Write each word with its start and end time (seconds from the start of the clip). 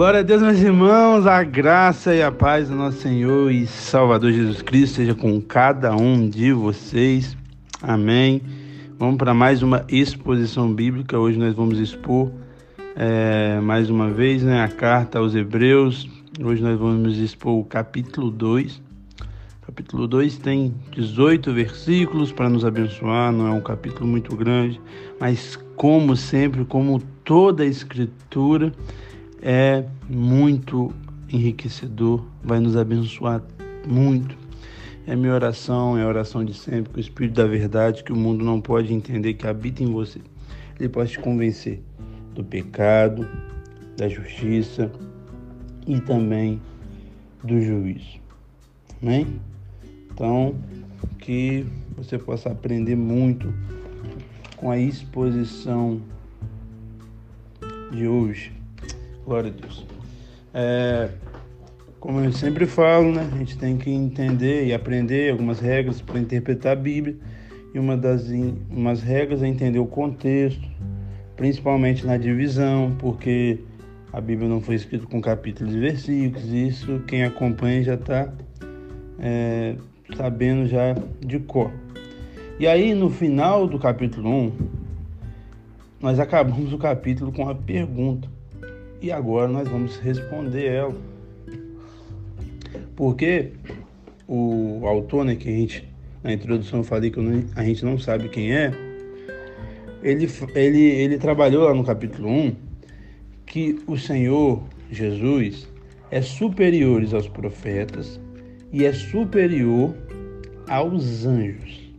Glória 0.00 0.20
a 0.20 0.22
Deus, 0.22 0.40
meus 0.40 0.58
irmãos, 0.58 1.26
a 1.26 1.42
graça 1.42 2.14
e 2.14 2.22
a 2.22 2.32
paz 2.32 2.70
do 2.70 2.74
nosso 2.74 3.02
Senhor 3.02 3.52
e 3.52 3.66
Salvador 3.66 4.32
Jesus 4.32 4.62
Cristo 4.62 4.94
seja 4.94 5.14
com 5.14 5.38
cada 5.42 5.94
um 5.94 6.26
de 6.26 6.54
vocês. 6.54 7.36
Amém. 7.82 8.40
Vamos 8.98 9.18
para 9.18 9.34
mais 9.34 9.62
uma 9.62 9.84
exposição 9.90 10.72
bíblica. 10.72 11.18
Hoje 11.18 11.38
nós 11.38 11.54
vamos 11.54 11.78
expor 11.78 12.30
é, 12.96 13.60
mais 13.60 13.90
uma 13.90 14.08
vez 14.08 14.42
né, 14.42 14.62
a 14.62 14.68
carta 14.68 15.18
aos 15.18 15.34
Hebreus. 15.34 16.08
Hoje 16.42 16.62
nós 16.62 16.78
vamos 16.78 17.18
expor 17.18 17.58
o 17.58 17.64
capítulo 17.64 18.30
2. 18.30 18.80
Capítulo 19.60 20.08
2 20.08 20.38
tem 20.38 20.74
18 20.92 21.52
versículos 21.52 22.32
para 22.32 22.48
nos 22.48 22.64
abençoar, 22.64 23.30
não 23.32 23.46
é 23.46 23.50
um 23.50 23.60
capítulo 23.60 24.06
muito 24.06 24.34
grande, 24.34 24.80
mas 25.20 25.58
como 25.76 26.16
sempre, 26.16 26.64
como 26.64 27.02
toda 27.22 27.64
a 27.64 27.66
escritura, 27.66 28.72
é 29.42 29.84
muito 30.08 30.92
enriquecedor, 31.32 32.24
vai 32.42 32.60
nos 32.60 32.76
abençoar 32.76 33.42
muito. 33.86 34.36
É 35.06 35.16
minha 35.16 35.34
oração, 35.34 35.96
é 35.98 36.02
a 36.02 36.06
oração 36.06 36.44
de 36.44 36.54
sempre, 36.54 36.92
que 36.92 36.98
o 36.98 37.00
Espírito 37.00 37.34
da 37.34 37.46
Verdade, 37.46 38.04
que 38.04 38.12
o 38.12 38.16
mundo 38.16 38.44
não 38.44 38.60
pode 38.60 38.92
entender, 38.92 39.34
que 39.34 39.46
habita 39.46 39.82
em 39.82 39.90
você, 39.90 40.20
ele 40.78 40.88
pode 40.88 41.12
te 41.12 41.18
convencer 41.18 41.82
do 42.34 42.44
pecado, 42.44 43.26
da 43.96 44.08
justiça 44.08 44.90
e 45.86 46.00
também 46.00 46.60
do 47.42 47.60
juízo. 47.60 48.20
Amém? 49.02 49.40
Então, 50.12 50.54
que 51.18 51.66
você 51.96 52.18
possa 52.18 52.50
aprender 52.50 52.96
muito 52.96 53.52
com 54.56 54.70
a 54.70 54.78
exposição 54.78 56.00
de 57.90 58.06
hoje. 58.06 58.59
Glória 59.30 59.52
a 59.56 59.60
Deus. 59.60 59.86
É, 60.52 61.08
como 62.00 62.18
eu 62.18 62.32
sempre 62.32 62.66
falo, 62.66 63.12
né, 63.12 63.30
a 63.32 63.38
gente 63.38 63.56
tem 63.56 63.76
que 63.76 63.88
entender 63.88 64.66
e 64.66 64.74
aprender 64.74 65.30
algumas 65.30 65.60
regras 65.60 66.00
para 66.00 66.18
interpretar 66.18 66.72
a 66.72 66.74
Bíblia. 66.74 67.16
E 67.72 67.78
uma 67.78 67.96
das 67.96 68.28
umas 68.68 69.00
regras 69.00 69.40
é 69.40 69.46
entender 69.46 69.78
o 69.78 69.86
contexto, 69.86 70.68
principalmente 71.36 72.04
na 72.04 72.16
divisão, 72.16 72.96
porque 72.98 73.60
a 74.12 74.20
Bíblia 74.20 74.48
não 74.48 74.60
foi 74.60 74.74
escrita 74.74 75.06
com 75.06 75.20
capítulos 75.20 75.76
e 75.76 75.78
versículos. 75.78 76.52
Isso 76.52 77.00
quem 77.06 77.22
acompanha 77.22 77.84
já 77.84 77.94
está 77.94 78.32
é, 79.20 79.76
sabendo 80.16 80.66
já 80.66 80.96
de 81.24 81.38
cor. 81.38 81.70
E 82.58 82.66
aí, 82.66 82.96
no 82.96 83.08
final 83.08 83.68
do 83.68 83.78
capítulo 83.78 84.28
1, 84.28 84.52
nós 86.00 86.18
acabamos 86.18 86.72
o 86.72 86.78
capítulo 86.78 87.30
com 87.30 87.44
uma 87.44 87.54
pergunta. 87.54 88.39
E 89.00 89.10
agora 89.10 89.48
nós 89.48 89.66
vamos 89.68 89.96
responder 89.98 90.66
ela. 90.66 90.94
Porque 92.94 93.52
o 94.28 94.86
autor, 94.86 95.24
né, 95.24 95.34
que 95.34 95.48
a 95.48 95.52
gente, 95.52 95.88
na 96.22 96.32
introdução 96.32 96.80
eu 96.80 96.84
falei 96.84 97.10
que 97.10 97.18
a 97.56 97.64
gente 97.64 97.84
não 97.84 97.98
sabe 97.98 98.28
quem 98.28 98.54
é, 98.54 98.72
ele, 100.02 100.28
ele, 100.54 100.80
ele 100.80 101.18
trabalhou 101.18 101.64
lá 101.64 101.74
no 101.74 101.84
capítulo 101.84 102.28
1 102.28 102.56
que 103.46 103.78
o 103.86 103.96
Senhor 103.96 104.62
Jesus 104.90 105.68
é 106.10 106.22
superior 106.22 107.02
aos 107.12 107.28
profetas 107.28 108.20
e 108.72 108.84
é 108.84 108.92
superior 108.92 109.94
aos 110.68 111.26
anjos. 111.26 111.92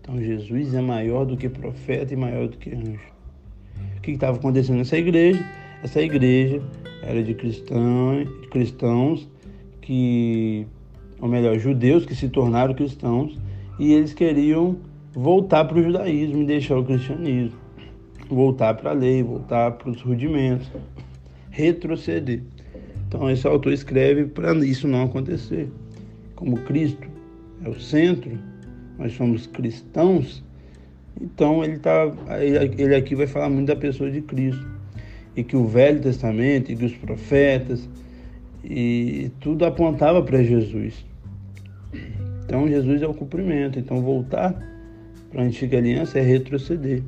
Então 0.00 0.20
Jesus 0.20 0.74
é 0.74 0.80
maior 0.80 1.24
do 1.24 1.36
que 1.36 1.48
profeta 1.48 2.12
e 2.12 2.16
maior 2.16 2.48
do 2.48 2.58
que 2.58 2.74
anjo. 2.74 3.14
O 3.96 4.00
que 4.00 4.10
estava 4.10 4.36
acontecendo 4.36 4.78
nessa 4.78 4.98
igreja? 4.98 5.42
Essa 5.84 6.00
igreja 6.00 6.62
era 7.02 7.22
de 7.22 7.34
cristãos, 7.34 8.26
cristãos 8.50 9.28
que, 9.82 10.66
ou 11.20 11.28
melhor, 11.28 11.58
judeus 11.58 12.06
que 12.06 12.14
se 12.14 12.26
tornaram 12.30 12.72
cristãos 12.72 13.38
e 13.78 13.92
eles 13.92 14.14
queriam 14.14 14.78
voltar 15.12 15.66
para 15.66 15.76
o 15.78 15.82
judaísmo 15.82 16.40
e 16.40 16.46
deixar 16.46 16.78
o 16.78 16.84
cristianismo, 16.84 17.58
voltar 18.30 18.72
para 18.72 18.92
a 18.92 18.94
lei, 18.94 19.22
voltar 19.22 19.72
para 19.72 19.90
os 19.90 20.00
rudimentos, 20.00 20.66
retroceder. 21.50 22.40
Então 23.06 23.30
esse 23.30 23.46
autor 23.46 23.74
escreve 23.74 24.24
para 24.24 24.54
isso 24.64 24.88
não 24.88 25.02
acontecer 25.02 25.68
como 26.34 26.56
Cristo 26.60 27.06
é 27.62 27.68
o 27.68 27.78
centro, 27.78 28.38
nós 28.98 29.12
somos 29.12 29.46
cristãos, 29.46 30.42
então 31.20 31.62
ele, 31.62 31.78
tá, 31.78 32.10
ele 32.40 32.94
aqui 32.94 33.14
vai 33.14 33.26
falar 33.26 33.50
muito 33.50 33.66
da 33.66 33.76
pessoa 33.76 34.10
de 34.10 34.22
Cristo. 34.22 34.73
E 35.36 35.42
que 35.42 35.56
o 35.56 35.66
Velho 35.66 36.00
Testamento, 36.00 36.70
e 36.70 36.76
que 36.76 36.84
os 36.84 36.94
profetas, 36.94 37.88
e 38.62 39.30
tudo 39.40 39.64
apontava 39.64 40.22
para 40.22 40.42
Jesus. 40.42 41.04
Então 42.44 42.68
Jesus 42.68 43.02
é 43.02 43.06
o 43.06 43.14
cumprimento. 43.14 43.78
Então 43.78 44.00
voltar 44.00 44.54
para 45.30 45.42
a 45.42 45.44
antiga 45.44 45.78
aliança 45.78 46.18
é 46.18 46.22
retroceder. 46.22 47.02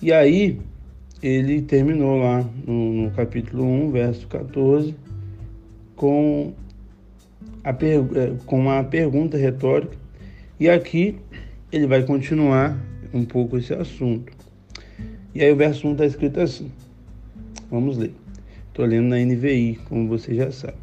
E 0.00 0.12
aí 0.12 0.58
ele 1.22 1.62
terminou 1.62 2.18
lá 2.18 2.44
no, 2.66 2.92
no 2.92 3.10
capítulo 3.10 3.64
1, 3.64 3.90
verso 3.90 4.26
14, 4.28 4.94
com 5.96 6.52
a 7.64 7.70
é, 7.70 8.34
com 8.46 8.60
uma 8.60 8.84
pergunta 8.84 9.36
retórica. 9.36 9.96
E 10.60 10.68
aqui 10.68 11.16
ele 11.72 11.86
vai 11.86 12.02
continuar 12.02 12.78
um 13.12 13.24
pouco 13.24 13.58
esse 13.58 13.74
assunto. 13.74 14.37
E 15.38 15.44
aí 15.44 15.52
o 15.52 15.56
verso 15.56 15.86
1 15.86 15.92
está 15.92 16.04
escrito 16.04 16.40
assim. 16.40 16.68
Vamos 17.70 17.96
ler. 17.96 18.12
Estou 18.66 18.84
lendo 18.84 19.06
na 19.06 19.18
NVI, 19.18 19.78
como 19.88 20.08
você 20.08 20.34
já 20.34 20.50
sabe. 20.50 20.78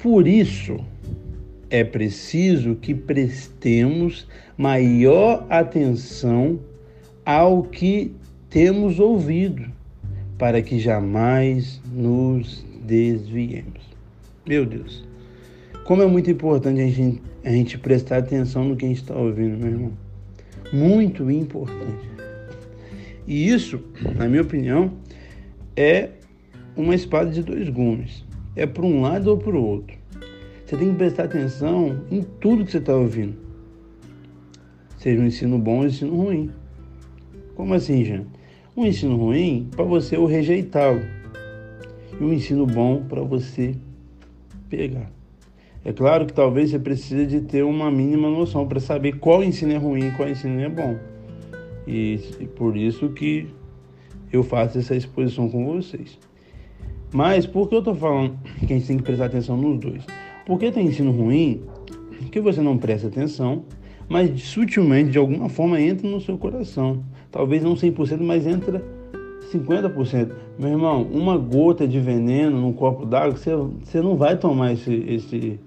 Por 0.00 0.26
isso 0.26 0.80
é 1.70 1.84
preciso 1.84 2.74
que 2.74 2.92
prestemos 2.92 4.26
maior 4.58 5.46
atenção 5.48 6.58
ao 7.24 7.62
que 7.62 8.10
temos 8.50 8.98
ouvido, 8.98 9.64
para 10.36 10.60
que 10.60 10.80
jamais 10.80 11.80
nos 11.92 12.66
desviemos. 12.84 13.80
Meu 14.44 14.66
Deus. 14.66 15.04
Como 15.84 16.02
é 16.02 16.06
muito 16.08 16.28
importante 16.32 16.80
a 16.80 16.88
gente, 16.88 17.22
a 17.44 17.50
gente 17.50 17.78
prestar 17.78 18.16
atenção 18.16 18.64
no 18.64 18.74
que 18.74 18.86
a 18.86 18.88
gente 18.88 19.02
está 19.02 19.14
ouvindo, 19.14 19.56
meu 19.56 19.70
irmão. 19.70 19.92
Muito 20.72 21.30
importante. 21.30 22.11
E 23.26 23.48
isso, 23.48 23.80
na 24.16 24.28
minha 24.28 24.42
opinião, 24.42 24.92
é 25.76 26.10
uma 26.76 26.94
espada 26.94 27.30
de 27.30 27.42
dois 27.42 27.68
gumes. 27.68 28.24
É 28.56 28.66
para 28.66 28.84
um 28.84 29.00
lado 29.00 29.28
ou 29.28 29.38
para 29.38 29.56
o 29.56 29.64
outro. 29.64 29.96
Você 30.64 30.76
tem 30.76 30.90
que 30.90 30.96
prestar 30.96 31.24
atenção 31.24 32.02
em 32.10 32.22
tudo 32.22 32.64
que 32.64 32.72
você 32.72 32.78
está 32.78 32.94
ouvindo. 32.94 33.36
Seja 34.98 35.20
um 35.20 35.26
ensino 35.26 35.58
bom 35.58 35.76
ou 35.76 35.82
um 35.82 35.86
ensino 35.86 36.16
ruim. 36.16 36.50
Como 37.54 37.74
assim, 37.74 38.04
Jean? 38.04 38.24
Um 38.76 38.86
ensino 38.86 39.16
ruim 39.16 39.68
para 39.70 39.84
você 39.84 40.16
o 40.16 40.26
rejeitá-lo. 40.26 41.02
E 42.18 42.24
um 42.24 42.32
ensino 42.32 42.66
bom 42.66 43.02
para 43.02 43.20
você 43.20 43.74
pegar. 44.68 45.10
É 45.84 45.92
claro 45.92 46.26
que 46.26 46.32
talvez 46.32 46.70
você 46.70 46.78
precise 46.78 47.26
de 47.26 47.40
ter 47.40 47.64
uma 47.64 47.90
mínima 47.90 48.30
noção 48.30 48.66
para 48.66 48.78
saber 48.78 49.18
qual 49.18 49.42
ensino 49.42 49.72
é 49.72 49.76
ruim 49.76 50.08
e 50.08 50.10
qual 50.12 50.28
ensino 50.28 50.60
é 50.60 50.68
bom. 50.68 50.96
E, 51.86 52.20
e 52.40 52.46
por 52.46 52.76
isso 52.76 53.08
que 53.10 53.48
eu 54.32 54.42
faço 54.42 54.78
essa 54.78 54.94
exposição 54.94 55.48
com 55.48 55.64
vocês. 55.66 56.18
Mas 57.12 57.46
por 57.46 57.68
que 57.68 57.74
eu 57.74 57.80
estou 57.80 57.94
falando 57.94 58.38
que 58.66 58.72
a 58.72 58.76
gente 58.76 58.86
tem 58.86 58.96
que 58.96 59.02
prestar 59.02 59.26
atenção 59.26 59.56
nos 59.56 59.78
dois? 59.78 60.04
Porque 60.46 60.72
tem 60.72 60.86
ensino 60.86 61.12
ruim 61.12 61.62
que 62.30 62.40
você 62.40 62.62
não 62.62 62.78
presta 62.78 63.08
atenção, 63.08 63.64
mas 64.08 64.42
sutilmente, 64.42 65.10
de 65.10 65.18
alguma 65.18 65.48
forma, 65.48 65.80
entra 65.80 66.08
no 66.08 66.20
seu 66.20 66.38
coração. 66.38 67.02
Talvez 67.30 67.62
não 67.62 67.74
100%, 67.74 68.20
mas 68.20 68.46
entra 68.46 68.82
50%. 69.52 70.32
Meu 70.58 70.70
irmão, 70.70 71.02
uma 71.12 71.36
gota 71.36 71.86
de 71.86 72.00
veneno 72.00 72.58
num 72.60 72.72
copo 72.72 73.04
d'água, 73.04 73.36
você, 73.36 73.54
você 73.54 74.00
não 74.00 74.16
vai 74.16 74.36
tomar 74.36 74.72
esse, 74.72 74.92
esse, 75.08 75.60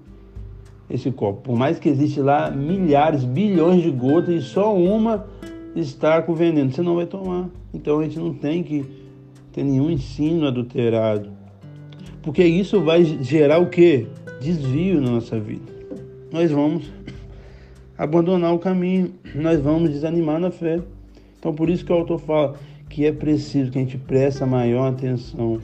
esse 0.90 1.10
copo. 1.12 1.42
Por 1.42 1.56
mais 1.56 1.78
que 1.78 1.88
existe 1.88 2.20
lá 2.20 2.50
milhares, 2.50 3.24
bilhões 3.24 3.82
de 3.82 3.90
gotas 3.90 4.34
e 4.34 4.40
só 4.40 4.74
uma 4.74 5.26
está 5.76 6.22
com 6.22 6.34
veneno, 6.34 6.72
você 6.72 6.82
não 6.82 6.96
vai 6.96 7.06
tomar. 7.06 7.48
Então 7.72 7.98
a 7.98 8.04
gente 8.04 8.18
não 8.18 8.32
tem 8.32 8.62
que 8.62 8.84
ter 9.52 9.62
nenhum 9.62 9.90
ensino 9.90 10.46
adulterado. 10.46 11.30
Porque 12.22 12.44
isso 12.44 12.80
vai 12.80 13.04
gerar 13.04 13.58
o 13.58 13.68
que? 13.68 14.06
Desvio 14.40 15.00
na 15.00 15.10
nossa 15.10 15.38
vida. 15.38 15.72
Nós 16.32 16.50
vamos 16.50 16.90
abandonar 17.96 18.54
o 18.54 18.58
caminho, 18.58 19.12
nós 19.34 19.60
vamos 19.60 19.90
desanimar 19.90 20.40
na 20.40 20.50
fé. 20.50 20.80
Então 21.38 21.54
por 21.54 21.70
isso 21.70 21.84
que 21.84 21.92
o 21.92 21.96
autor 21.96 22.18
fala 22.18 22.56
que 22.88 23.04
é 23.04 23.12
preciso 23.12 23.70
que 23.70 23.78
a 23.78 23.80
gente 23.80 23.98
preste 23.98 24.44
maior 24.44 24.92
atenção 24.92 25.60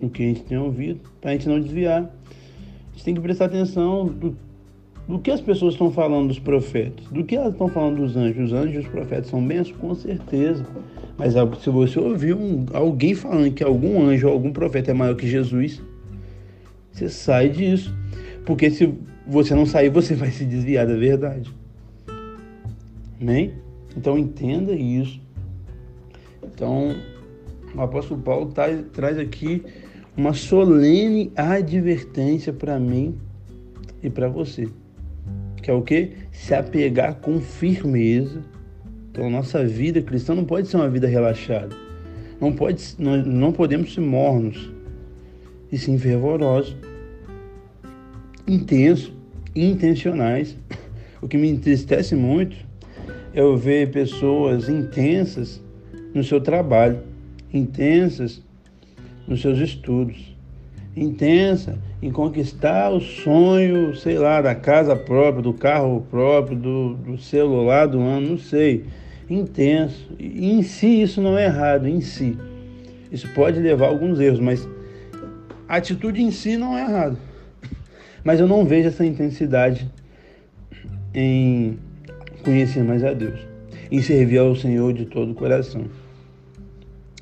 no 0.00 0.10
que 0.10 0.22
a 0.22 0.26
gente 0.26 0.42
tem 0.42 0.58
ouvido, 0.58 1.00
para 1.20 1.30
a 1.30 1.32
gente 1.32 1.48
não 1.48 1.60
desviar. 1.60 2.02
A 2.02 2.92
gente 2.92 3.04
tem 3.04 3.14
que 3.14 3.20
prestar 3.20 3.46
atenção 3.46 4.06
do 4.06 4.36
Do 5.08 5.20
que 5.20 5.30
as 5.30 5.40
pessoas 5.40 5.74
estão 5.74 5.90
falando 5.90 6.28
dos 6.28 6.38
profetas? 6.38 7.06
Do 7.06 7.24
que 7.24 7.36
elas 7.36 7.52
estão 7.52 7.68
falando 7.68 7.98
dos 7.98 8.16
anjos? 8.16 8.46
Os 8.46 8.52
anjos 8.52 8.74
e 8.74 8.78
os 8.78 8.88
profetas 8.88 9.28
são 9.28 9.44
bênçãos? 9.44 9.76
Com 9.78 9.94
certeza. 9.94 10.66
Mas 11.16 11.34
se 11.62 11.70
você 11.70 11.98
ouvir 11.98 12.34
um, 12.34 12.66
alguém 12.72 13.14
falando 13.14 13.52
que 13.52 13.62
algum 13.62 14.02
anjo 14.02 14.26
ou 14.26 14.32
algum 14.32 14.52
profeta 14.52 14.90
é 14.90 14.94
maior 14.94 15.14
que 15.14 15.28
Jesus, 15.28 15.80
você 16.90 17.08
sai 17.08 17.48
disso. 17.48 17.94
Porque 18.44 18.68
se 18.68 18.92
você 19.26 19.54
não 19.54 19.64
sair, 19.64 19.90
você 19.90 20.14
vai 20.14 20.30
se 20.30 20.44
desviar 20.44 20.86
da 20.86 20.96
verdade. 20.96 21.52
Amém? 23.20 23.54
Então 23.96 24.18
entenda 24.18 24.72
isso. 24.72 25.20
Então, 26.42 26.96
o 27.74 27.80
apóstolo 27.80 28.20
Paulo 28.20 28.52
tá, 28.52 28.64
traz 28.92 29.18
aqui 29.18 29.62
uma 30.16 30.32
solene 30.32 31.30
advertência 31.36 32.52
para 32.52 32.78
mim 32.80 33.16
e 34.02 34.10
para 34.10 34.28
você. 34.28 34.68
Que 35.66 35.72
é 35.72 35.74
o 35.74 35.82
que? 35.82 36.12
Se 36.30 36.54
apegar 36.54 37.16
com 37.16 37.40
firmeza. 37.40 38.40
Então, 39.10 39.28
nossa 39.28 39.66
vida 39.66 40.00
cristã 40.00 40.32
não 40.32 40.44
pode 40.44 40.68
ser 40.68 40.76
uma 40.76 40.88
vida 40.88 41.08
relaxada. 41.08 41.74
Não, 42.40 42.52
pode, 42.52 42.94
não, 42.96 43.16
não 43.16 43.50
podemos 43.50 43.92
ser 43.92 44.00
mornos, 44.00 44.70
e 45.72 45.76
sim 45.76 45.98
fervorosos, 45.98 46.76
intensos, 48.46 49.12
intencionais. 49.56 50.56
O 51.20 51.26
que 51.26 51.36
me 51.36 51.48
entristece 51.48 52.14
muito 52.14 52.56
é 53.34 53.40
eu 53.40 53.56
ver 53.56 53.90
pessoas 53.90 54.68
intensas 54.68 55.60
no 56.14 56.22
seu 56.22 56.40
trabalho, 56.40 57.00
intensas 57.52 58.40
nos 59.26 59.40
seus 59.40 59.58
estudos, 59.58 60.35
intensa 60.96 61.78
em 62.00 62.10
conquistar 62.10 62.90
o 62.90 63.00
sonho, 63.00 63.94
sei 63.94 64.18
lá, 64.18 64.40
da 64.40 64.54
casa 64.54 64.96
própria, 64.96 65.42
do 65.42 65.52
carro 65.52 66.06
próprio, 66.10 66.56
do, 66.56 66.94
do 66.94 67.18
celular 67.18 67.86
do 67.86 68.00
ano, 68.00 68.30
não 68.30 68.38
sei. 68.38 68.84
Intenso. 69.28 70.08
E 70.18 70.52
em 70.52 70.62
si 70.62 71.02
isso 71.02 71.20
não 71.20 71.36
é 71.36 71.44
errado, 71.44 71.86
em 71.86 72.00
si. 72.00 72.38
Isso 73.12 73.28
pode 73.34 73.60
levar 73.60 73.86
a 73.86 73.88
alguns 73.88 74.18
erros, 74.18 74.40
mas 74.40 74.66
a 75.68 75.76
atitude 75.76 76.22
em 76.22 76.30
si 76.30 76.56
não 76.56 76.76
é 76.76 76.82
errado. 76.82 77.18
Mas 78.24 78.40
eu 78.40 78.48
não 78.48 78.64
vejo 78.64 78.88
essa 78.88 79.04
intensidade 79.04 79.90
em 81.14 81.78
conhecer 82.42 82.82
mais 82.82 83.04
a 83.04 83.12
Deus, 83.12 83.40
em 83.90 84.00
servir 84.00 84.38
ao 84.38 84.54
Senhor 84.54 84.92
de 84.92 85.06
todo 85.06 85.32
o 85.32 85.34
coração. 85.34 85.84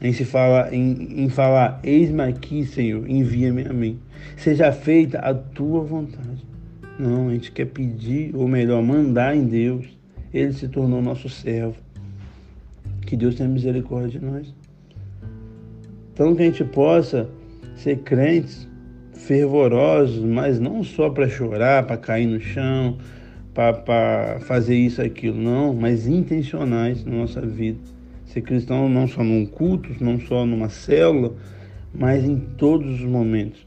Em 0.00 0.12
se 0.12 0.24
fala, 0.24 0.74
em, 0.74 1.24
em 1.24 1.28
falar, 1.28 1.80
eis-me 1.82 2.22
aqui, 2.22 2.64
Senhor, 2.64 3.08
envia-me 3.08 3.64
a 3.64 3.72
mim. 3.72 3.98
Seja 4.36 4.72
feita 4.72 5.18
a 5.18 5.32
tua 5.32 5.82
vontade. 5.82 6.44
Não, 6.98 7.28
a 7.28 7.32
gente 7.32 7.52
quer 7.52 7.66
pedir, 7.66 8.34
ou 8.34 8.46
melhor, 8.46 8.82
mandar 8.82 9.36
em 9.36 9.44
Deus. 9.44 9.86
Ele 10.32 10.52
se 10.52 10.68
tornou 10.68 11.00
nosso 11.00 11.28
servo. 11.28 11.76
Que 13.02 13.16
Deus 13.16 13.36
tenha 13.36 13.48
misericórdia 13.48 14.18
de 14.18 14.24
nós. 14.24 14.54
Então 16.12 16.34
que 16.34 16.42
a 16.42 16.46
gente 16.46 16.64
possa 16.64 17.28
ser 17.76 17.98
crentes 17.98 18.68
fervorosos, 19.12 20.24
mas 20.24 20.60
não 20.60 20.84
só 20.84 21.10
para 21.10 21.28
chorar, 21.28 21.86
para 21.86 21.96
cair 21.96 22.26
no 22.26 22.40
chão, 22.40 22.98
para 23.52 24.38
fazer 24.40 24.76
isso, 24.76 25.00
aquilo, 25.00 25.36
não, 25.36 25.72
mas 25.72 26.06
intencionais 26.06 27.04
na 27.04 27.16
nossa 27.16 27.40
vida. 27.40 27.78
Ser 28.26 28.42
cristão 28.42 28.88
não 28.88 29.06
só 29.06 29.22
num 29.22 29.46
culto, 29.46 29.90
não 30.02 30.18
só 30.20 30.44
numa 30.44 30.68
célula, 30.68 31.34
mas 31.92 32.24
em 32.24 32.38
todos 32.38 33.00
os 33.00 33.06
momentos. 33.06 33.66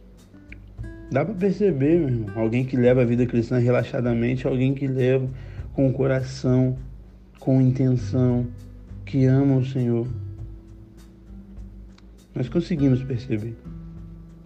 Dá 1.11 1.23
para 1.23 1.33
perceber, 1.33 1.99
meu 1.99 2.09
irmão, 2.09 2.29
alguém 2.35 2.65
que 2.65 2.75
leva 2.75 3.01
a 3.01 3.05
vida 3.05 3.25
cristã 3.25 3.57
relaxadamente, 3.57 4.45
alguém 4.45 4.73
que 4.73 4.87
leva 4.87 5.29
com 5.73 5.87
o 5.87 5.93
coração, 5.93 6.77
com 7.39 7.61
intenção, 7.61 8.47
que 9.05 9.25
ama 9.25 9.57
o 9.57 9.65
Senhor. 9.65 10.07
Nós 12.35 12.49
conseguimos 12.49 13.01
perceber 13.03 13.55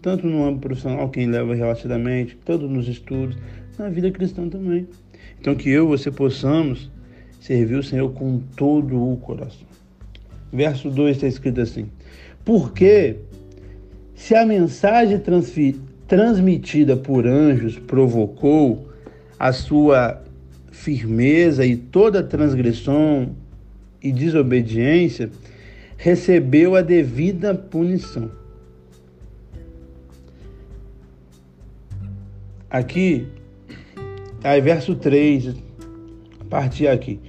tanto 0.01 0.25
no 0.25 0.43
âmbito 0.43 0.67
profissional, 0.67 1.09
quem 1.09 1.27
leva 1.27 1.53
relaxadamente, 1.53 2.37
tanto 2.43 2.67
nos 2.67 2.87
estudos, 2.87 3.37
na 3.77 3.89
vida 3.89 4.09
cristã 4.11 4.49
também. 4.49 4.87
Então 5.39 5.55
que 5.55 5.69
eu 5.69 5.85
e 5.85 5.87
você 5.87 6.11
possamos 6.11 6.91
servir 7.39 7.75
o 7.75 7.83
Senhor 7.83 8.11
com 8.11 8.39
todo 8.55 9.11
o 9.11 9.17
coração. 9.17 9.70
Verso 10.51 10.89
2 10.89 11.15
está 11.15 11.27
escrito 11.27 11.61
assim: 11.61 11.89
Porque 12.43 13.17
se 14.15 14.35
a 14.35 14.45
mensagem 14.45 15.21
transmitida 16.07 16.97
por 16.97 17.25
anjos 17.25 17.79
provocou 17.79 18.89
a 19.39 19.53
sua 19.53 20.21
firmeza 20.71 21.65
e 21.65 21.75
toda 21.75 22.21
transgressão 22.21 23.35
e 24.01 24.11
desobediência, 24.11 25.29
recebeu 25.97 26.75
a 26.75 26.81
devida 26.81 27.53
punição. 27.53 28.31
Aqui, 32.69 33.27
aí 34.43 34.61
verso 34.61 34.95
3, 34.95 35.55
a 36.39 36.45
partir 36.49 36.87
aqui. 36.87 37.19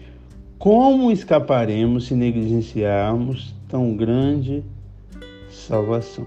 Como 0.63 1.11
escaparemos 1.11 2.07
se 2.07 2.15
negligenciarmos 2.15 3.53
tão 3.69 3.97
grande 3.97 4.63
salvação? 5.51 6.25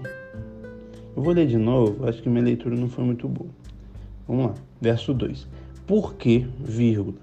Eu 1.16 1.22
vou 1.22 1.32
ler 1.32 1.46
de 1.46 1.56
novo, 1.56 2.06
acho 2.06 2.20
que 2.20 2.28
minha 2.28 2.44
leitura 2.44 2.76
não 2.76 2.86
foi 2.86 3.02
muito 3.02 3.26
boa. 3.26 3.48
Vamos 4.28 4.48
lá, 4.48 4.54
verso 4.78 5.14
2. 5.14 5.48
Porque, 5.86 6.44
vírgula, 6.60 7.16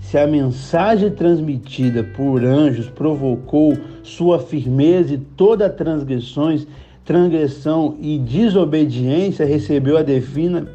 se 0.00 0.16
a 0.16 0.26
mensagem 0.26 1.10
transmitida 1.10 2.02
por 2.02 2.42
anjos 2.42 2.88
provocou 2.88 3.76
sua 4.02 4.38
firmeza 4.38 5.12
e 5.12 5.18
toda 5.18 5.68
transgressões, 5.68 6.66
transgressão 7.04 7.98
e 8.00 8.18
desobediência 8.18 9.44
recebeu 9.44 9.98
a 9.98 10.02
defina 10.02 10.66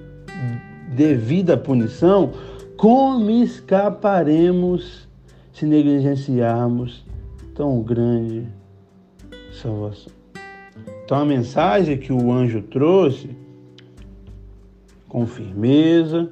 devida 0.95 1.57
punição, 1.57 2.29
como 2.77 3.31
escaparemos 3.31 5.08
se 5.53 5.65
negligenciarmos 5.65 7.05
tão 7.55 7.81
grande 7.81 8.47
salvação? 9.51 10.13
Então 11.03 11.19
a 11.19 11.25
mensagem 11.25 11.97
que 11.97 12.13
o 12.13 12.31
anjo 12.31 12.61
trouxe 12.61 13.29
com 15.07 15.25
firmeza 15.25 16.29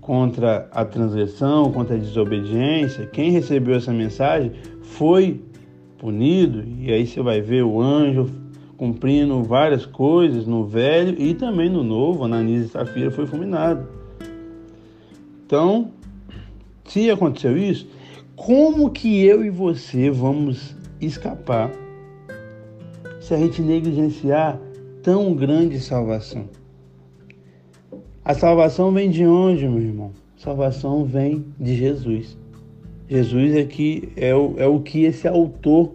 contra 0.00 0.68
a 0.70 0.84
transgressão, 0.84 1.72
contra 1.72 1.94
a 1.94 1.98
desobediência, 1.98 3.06
quem 3.06 3.30
recebeu 3.30 3.76
essa 3.76 3.92
mensagem 3.92 4.52
foi 4.82 5.40
punido, 5.96 6.62
e 6.78 6.92
aí 6.92 7.06
você 7.06 7.22
vai 7.22 7.40
ver 7.40 7.64
o 7.64 7.80
anjo 7.80 8.28
cumprindo 8.76 9.42
várias 9.42 9.86
coisas 9.86 10.46
no 10.46 10.66
velho 10.66 11.18
e 11.18 11.32
também 11.32 11.70
no 11.70 11.82
novo, 11.82 12.24
Ananias 12.24 12.66
e 12.66 12.68
Safira 12.68 13.10
foi 13.10 13.26
fulminado. 13.26 13.86
Então, 15.46 15.92
se 16.84 17.10
aconteceu 17.10 17.56
isso, 17.56 17.88
como 18.36 18.90
que 18.90 19.24
eu 19.24 19.44
e 19.44 19.50
você 19.50 20.10
vamos 20.10 20.76
escapar 21.00 21.70
se 23.20 23.32
a 23.32 23.38
gente 23.38 23.62
negligenciar 23.62 24.60
tão 25.02 25.34
grande 25.34 25.78
salvação? 25.80 26.48
A 28.24 28.34
salvação 28.34 28.92
vem 28.92 29.10
de 29.10 29.24
onde, 29.24 29.68
meu 29.68 29.80
irmão? 29.80 30.12
Salvação 30.36 31.04
vem 31.04 31.44
de 31.60 31.76
Jesus. 31.76 32.36
Jesus 33.08 33.54
é, 33.54 33.68
é, 34.28 34.34
o, 34.34 34.54
é 34.58 34.66
o 34.66 34.80
que 34.80 35.04
esse 35.04 35.28
autor 35.28 35.94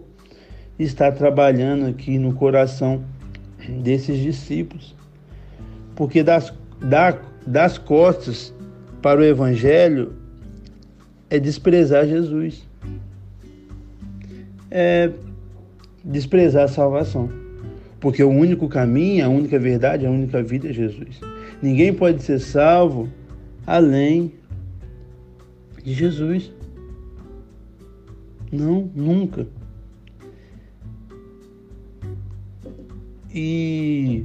está 0.78 1.12
trabalhando 1.12 1.86
aqui 1.86 2.18
no 2.18 2.32
coração 2.32 3.04
desses 3.82 4.18
discípulos. 4.18 4.94
Porque 5.94 6.22
das, 6.22 6.54
da, 6.80 7.20
das 7.46 7.76
costas 7.76 8.54
para 9.02 9.20
o 9.20 9.24
Evangelho 9.24 10.19
é 11.30 11.38
desprezar 11.38 12.06
Jesus. 12.06 12.68
É 14.70 15.10
desprezar 16.04 16.64
a 16.64 16.68
salvação. 16.68 17.30
Porque 18.00 18.22
o 18.22 18.30
único 18.30 18.68
caminho, 18.68 19.24
a 19.24 19.28
única 19.28 19.58
verdade, 19.58 20.06
a 20.06 20.10
única 20.10 20.42
vida 20.42 20.68
é 20.68 20.72
Jesus. 20.72 21.20
Ninguém 21.62 21.94
pode 21.94 22.22
ser 22.22 22.40
salvo 22.40 23.08
além 23.66 24.32
de 25.82 25.92
Jesus. 25.92 26.52
Não, 28.50 28.90
nunca. 28.94 29.46
E 33.32 34.24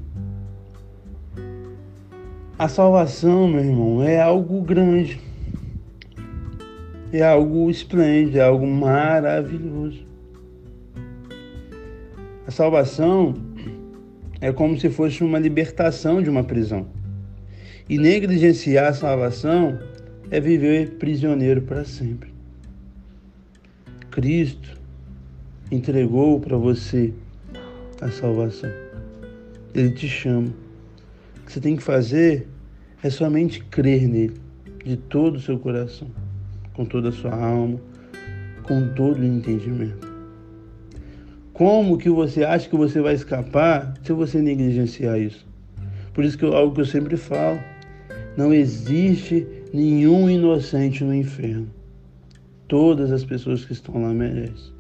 a 2.58 2.68
salvação, 2.68 3.48
meu 3.48 3.64
irmão, 3.64 4.02
é 4.02 4.20
algo 4.20 4.62
grande. 4.62 5.25
É 7.12 7.24
algo 7.24 7.70
esplêndido, 7.70 8.40
é 8.40 8.42
algo 8.42 8.68
maravilhoso. 8.68 10.06
A 12.48 12.52
salvação 12.52 13.34
é 14.42 14.52
como 14.52 14.80
se 14.80 14.90
fosse 14.90 15.24
uma 15.24 15.40
libertação 15.40 16.22
de 16.22 16.30
uma 16.30 16.44
prisão. 16.44 16.88
E 17.90 17.98
negligenciar 17.98 18.88
a 18.88 18.94
salvação 18.94 19.80
é 20.30 20.40
viver 20.40 20.92
prisioneiro 20.98 21.62
para 21.62 21.86
sempre. 21.86 22.34
Cristo 24.12 24.80
entregou 25.72 26.40
para 26.40 26.58
você 26.58 27.14
a 28.02 28.10
salvação. 28.10 28.70
Ele 29.74 29.92
te 29.92 30.08
chama. 30.08 30.48
O 30.48 31.46
que 31.46 31.52
você 31.52 31.60
tem 31.60 31.76
que 31.76 31.84
fazer 31.84 32.48
é 33.04 33.10
somente 33.10 33.64
crer 33.64 34.08
nele, 34.08 34.34
de 34.84 34.98
todo 34.98 35.36
o 35.36 35.40
seu 35.40 35.60
coração, 35.60 36.08
com 36.76 36.86
toda 36.86 37.10
a 37.10 37.12
sua 37.12 37.34
alma, 37.34 37.80
com 38.64 38.88
todo 38.94 39.20
o 39.20 39.26
entendimento. 39.26 40.16
Como 41.54 41.98
que 41.98 42.10
você 42.10 42.44
acha 42.44 42.68
que 42.68 42.76
você 42.76 43.00
vai 43.00 43.16
escapar 43.16 43.94
se 44.04 44.12
você 44.12 44.42
negligenciar 44.42 45.20
isso? 45.20 45.48
Por 46.14 46.26
isso 46.26 46.38
que 46.38 46.44
eu, 46.44 46.54
algo 46.54 46.76
que 46.76 46.82
eu 46.82 46.86
sempre 46.86 47.16
falo, 47.16 47.60
não 48.36 48.54
existe 48.54 49.48
nenhum 49.74 50.30
inocente 50.30 51.04
no 51.04 51.14
inferno. 51.14 51.68
Todas 52.68 53.12
as 53.12 53.24
pessoas 53.24 53.64
que 53.64 53.72
estão 53.72 54.02
lá 54.02 54.14
merecem. 54.14 54.74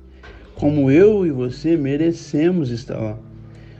Como 0.55 0.91
eu 0.91 1.25
e 1.25 1.31
você 1.31 1.77
merecemos 1.77 2.71
estar 2.71 2.99
lá. 2.99 3.17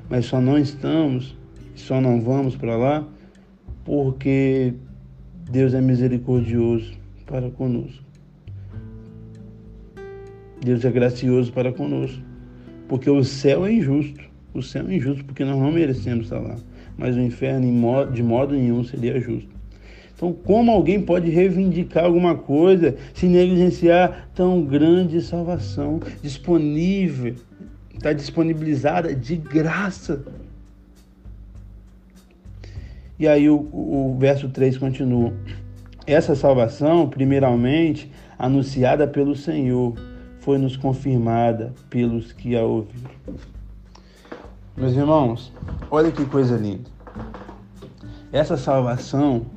Mas 0.10 0.26
só 0.26 0.40
não 0.40 0.58
estamos, 0.58 1.36
só 1.76 2.00
não 2.00 2.22
vamos 2.22 2.56
para 2.56 2.78
lá 2.78 3.08
porque 3.84 4.74
Deus 5.50 5.74
é 5.74 5.82
misericordioso 5.82 6.94
para 7.26 7.50
conosco. 7.50 8.05
Deus 10.66 10.84
é 10.84 10.92
gracioso 10.92 11.54
para 11.54 11.72
conosco. 11.72 12.22
Porque 12.88 13.10
o 13.10 13.24
céu 13.24 13.66
é 13.66 13.72
injusto. 13.72 14.20
O 14.54 14.62
céu 14.62 14.90
é 14.90 14.96
injusto 14.96 15.24
porque 15.24 15.46
nós 15.46 15.58
não 15.58 15.72
merecemos 15.72 16.26
estar 16.26 16.40
lá. 16.40 16.56
Mas 16.98 17.16
o 17.16 17.22
inferno, 17.22 18.12
de 18.12 18.24
modo 18.24 18.56
nenhum, 18.56 18.84
seria 18.84 19.20
justo. 19.20 19.50
Então, 20.16 20.34
como 20.34 20.72
alguém 20.72 21.02
pode 21.02 21.30
reivindicar 21.30 22.06
alguma 22.06 22.36
coisa 22.36 22.96
se 23.14 23.28
negligenciar 23.28 24.30
tão 24.34 24.64
grande 24.64 25.22
salvação 25.22 26.00
disponível, 26.24 27.36
está 27.94 28.12
disponibilizada 28.14 29.14
de 29.14 29.36
graça? 29.36 30.24
E 33.20 33.28
aí 33.28 33.50
o, 33.50 33.56
o 33.56 34.18
verso 34.18 34.50
3 34.50 34.78
continua. 34.78 35.34
Essa 36.08 36.34
salvação, 36.34 37.10
primeiramente, 37.10 38.10
anunciada 38.40 39.08
pelo 39.08 39.36
Senhor, 39.36 39.96
foi-nos 40.46 40.78
confirmada 40.78 41.74
pelos 41.90 42.32
que 42.32 42.56
a 42.56 42.62
ouviram. 42.62 43.10
Meus 44.78 44.94
irmãos, 44.94 45.52
olha 45.90 46.12
que 46.12 46.24
coisa 46.24 46.56
linda. 46.56 46.88
Essa 48.32 48.56
salvação 48.56 49.48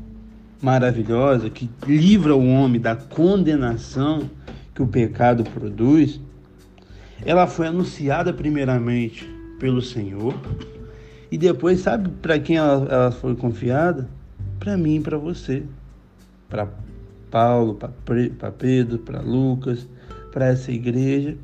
maravilhosa 0.62 1.50
que 1.50 1.68
livra 1.86 2.34
o 2.34 2.48
homem 2.48 2.80
da 2.80 2.96
condenação 2.96 4.30
que 4.74 4.80
o 4.82 4.86
pecado 4.86 5.44
produz, 5.44 6.18
ela 7.22 7.46
foi 7.46 7.66
anunciada 7.66 8.32
primeiramente 8.32 9.28
pelo 9.60 9.82
Senhor 9.82 10.34
e 11.30 11.36
depois, 11.36 11.80
sabe 11.80 12.08
para 12.22 12.38
quem 12.38 12.56
ela, 12.56 12.88
ela, 12.90 13.12
foi 13.12 13.36
confiada? 13.36 14.08
Para 14.58 14.74
mim 14.78 14.96
e 14.96 15.00
para 15.00 15.18
você. 15.18 15.62
Para 16.48 16.66
Paulo, 17.30 17.74
para 17.74 18.50
Pedro, 18.52 18.98
para 19.00 19.20
Lucas, 19.20 19.86
para 20.38 20.46
essa 20.46 20.70
igreja. 20.70 21.36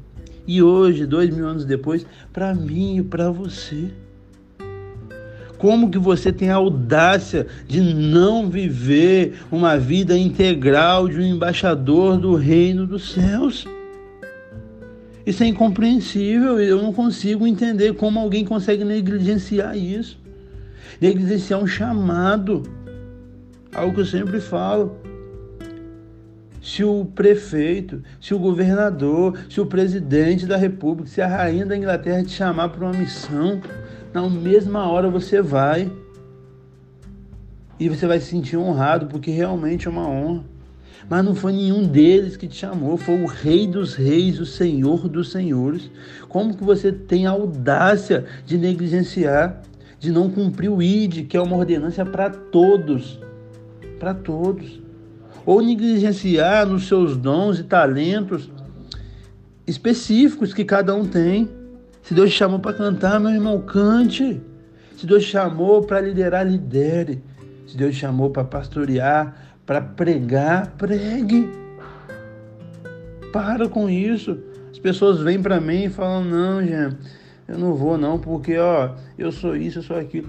E 0.47 0.63
hoje, 0.63 1.05
dois 1.05 1.29
mil 1.35 1.49
anos 1.49 1.65
depois, 1.65 2.07
para 2.33 2.55
mim 2.55 2.99
e 2.99 3.03
para 3.03 3.29
você. 3.29 3.91
Como 5.59 5.91
que 5.91 5.99
você 5.99 6.33
tem 6.33 6.49
a 6.51 6.55
audácia 6.55 7.49
de 7.67 7.81
não 7.81 8.49
viver 8.49 9.41
uma 9.51 9.77
vida 9.77 10.17
integral 10.17 11.09
de 11.09 11.19
um 11.19 11.27
embaixador 11.27 12.17
do 12.17 12.37
reino 12.37 12.87
dos 12.87 13.11
céus? 13.11 13.67
Isso 15.27 15.43
é 15.43 15.47
incompreensível, 15.49 16.61
eu 16.61 16.81
não 16.81 16.93
consigo 16.93 17.49
entender 17.49 17.95
como 17.95 18.21
alguém 18.21 18.45
consegue 18.45 18.85
negligenciar 18.85 19.77
isso. 19.77 20.21
Negligenciar 21.01 21.61
um 21.61 21.67
chamado. 21.67 22.63
Algo 23.75 23.93
que 23.93 24.01
eu 24.03 24.07
sempre 24.07 24.39
falo. 24.39 24.97
Se 26.65 26.83
o 26.83 27.05
prefeito, 27.05 28.03
se 28.19 28.33
o 28.33 28.39
governador, 28.39 29.39
se 29.51 29.61
o 29.61 29.67
presidente 29.67 30.47
da 30.47 30.57
república, 30.57 31.11
se 31.11 31.21
a 31.21 31.29
rainha 31.29 31.67
da 31.67 31.77
Inglaterra 31.77 32.25
te 32.25 32.31
chamar 32.31 32.71
para 32.71 32.87
uma 32.87 32.99
missão, 32.99 33.61
na 34.15 34.27
mesma 34.31 34.91
hora 34.91 35.11
você 35.11 35.43
vai. 35.43 35.93
E 37.79 37.87
você 37.87 38.07
vai 38.07 38.19
se 38.19 38.31
sentir 38.31 38.57
honrado, 38.57 39.09
porque 39.09 39.31
realmente 39.31 39.87
é 39.87 39.91
uma 39.91 40.09
honra. 40.09 40.43
Mas 41.07 41.23
não 41.23 41.35
foi 41.35 41.53
nenhum 41.53 41.87
deles 41.87 42.35
que 42.35 42.49
te 42.49 42.57
chamou, 42.57 42.97
foi 42.97 43.21
o 43.23 43.27
Rei 43.27 43.67
dos 43.67 43.95
Reis, 43.95 44.41
o 44.41 44.47
Senhor 44.47 45.07
dos 45.07 45.33
Senhores. 45.33 45.91
Como 46.31 46.57
que 46.57 46.65
você 46.65 46.91
tem 46.91 47.27
a 47.27 47.33
audácia 47.33 48.25
de 48.47 48.57
negligenciar, 48.57 49.61
de 49.99 50.11
não 50.11 50.31
cumprir 50.31 50.71
o 50.71 50.81
ID, 50.81 51.27
que 51.27 51.37
é 51.37 51.41
uma 51.43 51.59
ordenança 51.59 52.07
para 52.07 52.31
todos? 52.31 53.21
Para 54.01 54.15
todos. 54.15 54.84
Ou 55.47 55.61
negligenciar 55.61 56.67
nos 56.67 56.89
seus 56.89 57.17
dons 57.17 57.59
e 57.59 57.65
talentos 57.65 58.51
específicos 59.67 60.55
que 60.55 60.65
cada 60.65 60.95
um 60.95 61.05
tem. 61.07 61.49
Se 62.03 62.15
Deus 62.15 62.31
te 62.31 62.37
chamou 62.37 62.59
para 62.59 62.73
cantar, 62.75 63.19
meu 63.19 63.31
irmão, 63.31 63.61
cante. 63.61 64.41
Se 64.97 65.07
Deus 65.07 65.25
te 65.25 65.31
chamou 65.31 65.83
para 65.83 66.01
liderar, 66.01 66.47
lidere. 66.47 67.23
Se 67.67 67.77
Deus 67.77 67.95
te 67.95 68.01
chamou 68.01 68.31
para 68.31 68.45
pastorear, 68.45 69.35
para 69.67 69.81
pregar, 69.81 70.73
pregue. 70.79 71.51
Para 73.33 73.69
com 73.69 73.89
isso. 73.89 74.39
As 74.71 74.79
pessoas 74.79 75.21
vêm 75.21 75.41
para 75.41 75.61
mim 75.61 75.85
e 75.85 75.89
falam: 75.89 76.25
"Não, 76.25 76.65
Jean, 76.65 76.97
eu 77.49 77.59
não 77.59 77.75
vou 77.75 77.97
não, 77.99 78.19
porque 78.19 78.57
ó, 78.59 78.91
eu 79.19 79.33
sou 79.33 79.57
isso, 79.57 79.79
eu 79.79 79.83
sou 79.83 79.99
aquilo". 79.99 80.29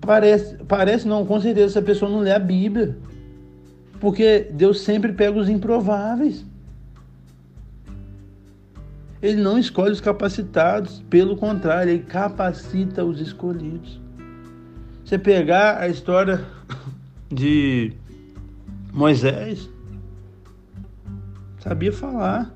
Parece, 0.00 0.56
parece 0.68 1.06
não, 1.06 1.26
com 1.26 1.40
certeza 1.40 1.66
essa 1.66 1.82
pessoa 1.82 2.10
não 2.10 2.20
lê 2.20 2.32
a 2.32 2.38
Bíblia. 2.38 2.96
Porque 4.00 4.48
Deus 4.52 4.80
sempre 4.80 5.12
pega 5.12 5.38
os 5.38 5.48
improváveis. 5.48 6.44
Ele 9.22 9.40
não 9.40 9.58
escolhe 9.58 9.92
os 9.92 10.00
capacitados, 10.00 11.02
pelo 11.08 11.36
contrário, 11.36 11.90
ele 11.90 12.02
capacita 12.02 13.04
os 13.04 13.20
escolhidos. 13.20 14.00
Você 15.04 15.18
pegar 15.18 15.80
a 15.80 15.88
história 15.88 16.44
de 17.32 17.92
Moisés, 18.92 19.68
sabia 21.58 21.92
falar, 21.92 22.54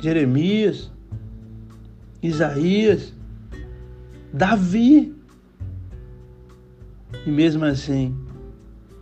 Jeremias, 0.00 0.90
Isaías, 2.22 3.12
Davi. 4.32 5.14
E 7.26 7.30
mesmo 7.30 7.64
assim, 7.64 8.16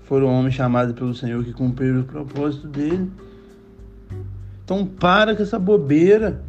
foram 0.08 0.26
homens 0.26 0.54
chamados 0.54 0.94
pelo 0.94 1.14
Senhor 1.14 1.44
que 1.44 1.52
cumpriram 1.52 2.00
o 2.00 2.04
propósito 2.04 2.66
dele. 2.66 3.10
Então 4.64 4.86
para 4.86 5.36
com 5.36 5.42
essa 5.42 5.58
bobeira 5.58 6.42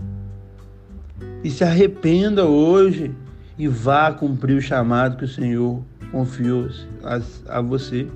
e 1.44 1.50
se 1.50 1.66
arrependa 1.66 2.46
hoje 2.46 3.14
e 3.58 3.68
vá 3.68 4.14
cumprir 4.14 4.58
o 4.58 4.62
chamado 4.62 5.18
que 5.18 5.26
o 5.26 5.28
Senhor 5.28 5.84
confiou 6.10 6.70
a, 7.04 7.58
a 7.58 7.62
você. 7.62 8.08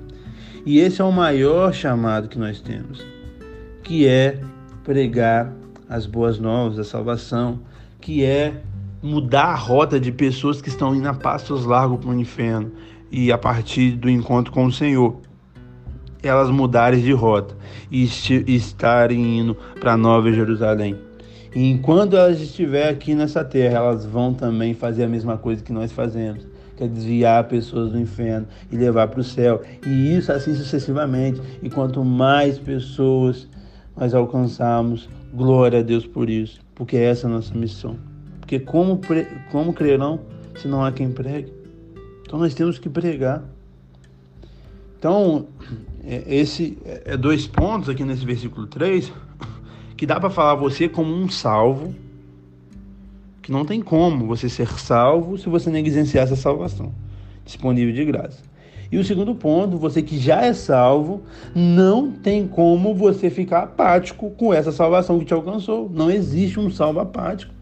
E 0.64 0.78
esse 0.78 1.02
é 1.02 1.04
o 1.04 1.12
maior 1.12 1.74
chamado 1.74 2.26
que 2.26 2.38
nós 2.38 2.58
temos, 2.62 3.04
que 3.82 4.06
é 4.06 4.40
pregar 4.82 5.52
as 5.86 6.06
boas 6.06 6.38
novas, 6.38 6.78
a 6.78 6.84
salvação, 6.84 7.60
que 8.00 8.24
é 8.24 8.62
mudar 9.02 9.48
a 9.48 9.54
rota 9.54 10.00
de 10.00 10.10
pessoas 10.10 10.62
que 10.62 10.70
estão 10.70 10.96
indo 10.96 11.06
a 11.06 11.12
passos 11.12 11.66
largos 11.66 12.00
para 12.00 12.08
o 12.08 12.18
inferno 12.18 12.72
e 13.12 13.30
a 13.30 13.36
partir 13.36 13.90
do 13.90 14.08
encontro 14.08 14.50
com 14.50 14.64
o 14.64 14.72
Senhor 14.72 15.20
elas 16.28 16.50
mudarem 16.50 17.00
de 17.00 17.12
rota 17.12 17.54
e 17.90 18.04
estarem 18.46 19.38
indo 19.38 19.56
para 19.78 19.96
Nova 19.96 20.32
Jerusalém. 20.32 20.96
E 21.54 21.70
enquanto 21.70 22.16
elas 22.16 22.40
estiverem 22.40 22.90
aqui 22.90 23.14
nessa 23.14 23.44
terra, 23.44 23.76
elas 23.76 24.04
vão 24.04 24.34
também 24.34 24.74
fazer 24.74 25.04
a 25.04 25.08
mesma 25.08 25.38
coisa 25.38 25.62
que 25.62 25.72
nós 25.72 25.92
fazemos, 25.92 26.44
que 26.76 26.82
é 26.82 26.88
desviar 26.88 27.44
pessoas 27.44 27.92
do 27.92 28.00
inferno 28.00 28.48
e 28.72 28.76
levar 28.76 29.06
para 29.06 29.20
o 29.20 29.24
céu. 29.24 29.62
E 29.86 30.16
isso 30.16 30.32
assim 30.32 30.52
sucessivamente. 30.54 31.40
E 31.62 31.70
quanto 31.70 32.04
mais 32.04 32.58
pessoas 32.58 33.46
nós 33.96 34.12
alcançarmos, 34.12 35.08
glória 35.32 35.78
a 35.78 35.82
Deus 35.82 36.04
por 36.04 36.28
isso, 36.28 36.60
porque 36.74 36.96
essa 36.96 37.28
é 37.28 37.30
a 37.30 37.34
nossa 37.34 37.54
missão. 37.54 37.96
Porque 38.40 38.58
como, 38.58 39.00
como 39.52 39.72
crerão 39.72 40.20
se 40.56 40.66
não 40.66 40.84
há 40.84 40.90
quem 40.90 41.10
pregue? 41.12 41.52
Então 42.22 42.38
nós 42.38 42.52
temos 42.52 42.78
que 42.78 42.88
pregar. 42.88 43.44
Então, 44.98 45.46
é, 45.60 45.93
esse 46.06 46.78
é 47.04 47.16
dois 47.16 47.46
pontos 47.46 47.88
aqui 47.88 48.04
nesse 48.04 48.24
versículo 48.24 48.66
3 48.66 49.12
que 49.96 50.06
dá 50.06 50.18
para 50.18 50.30
falar 50.30 50.54
você 50.54 50.88
como 50.88 51.14
um 51.14 51.28
salvo, 51.28 51.94
que 53.40 53.52
não 53.52 53.64
tem 53.64 53.80
como 53.80 54.26
você 54.26 54.48
ser 54.48 54.68
salvo 54.78 55.38
se 55.38 55.48
você 55.48 55.70
negligenciar 55.70 56.24
essa 56.24 56.36
salvação, 56.36 56.92
disponível 57.44 57.94
de 57.94 58.04
graça. 58.04 58.42
E 58.90 58.98
o 58.98 59.04
segundo 59.04 59.34
ponto, 59.34 59.76
você 59.76 60.02
que 60.02 60.18
já 60.18 60.42
é 60.42 60.52
salvo, 60.52 61.22
não 61.54 62.12
tem 62.12 62.46
como 62.46 62.94
você 62.94 63.30
ficar 63.30 63.64
apático 63.64 64.30
com 64.30 64.52
essa 64.52 64.70
salvação 64.70 65.18
que 65.18 65.24
te 65.24 65.34
alcançou. 65.34 65.90
Não 65.92 66.10
existe 66.10 66.60
um 66.60 66.70
salvo 66.70 67.00
apático. 67.00 67.52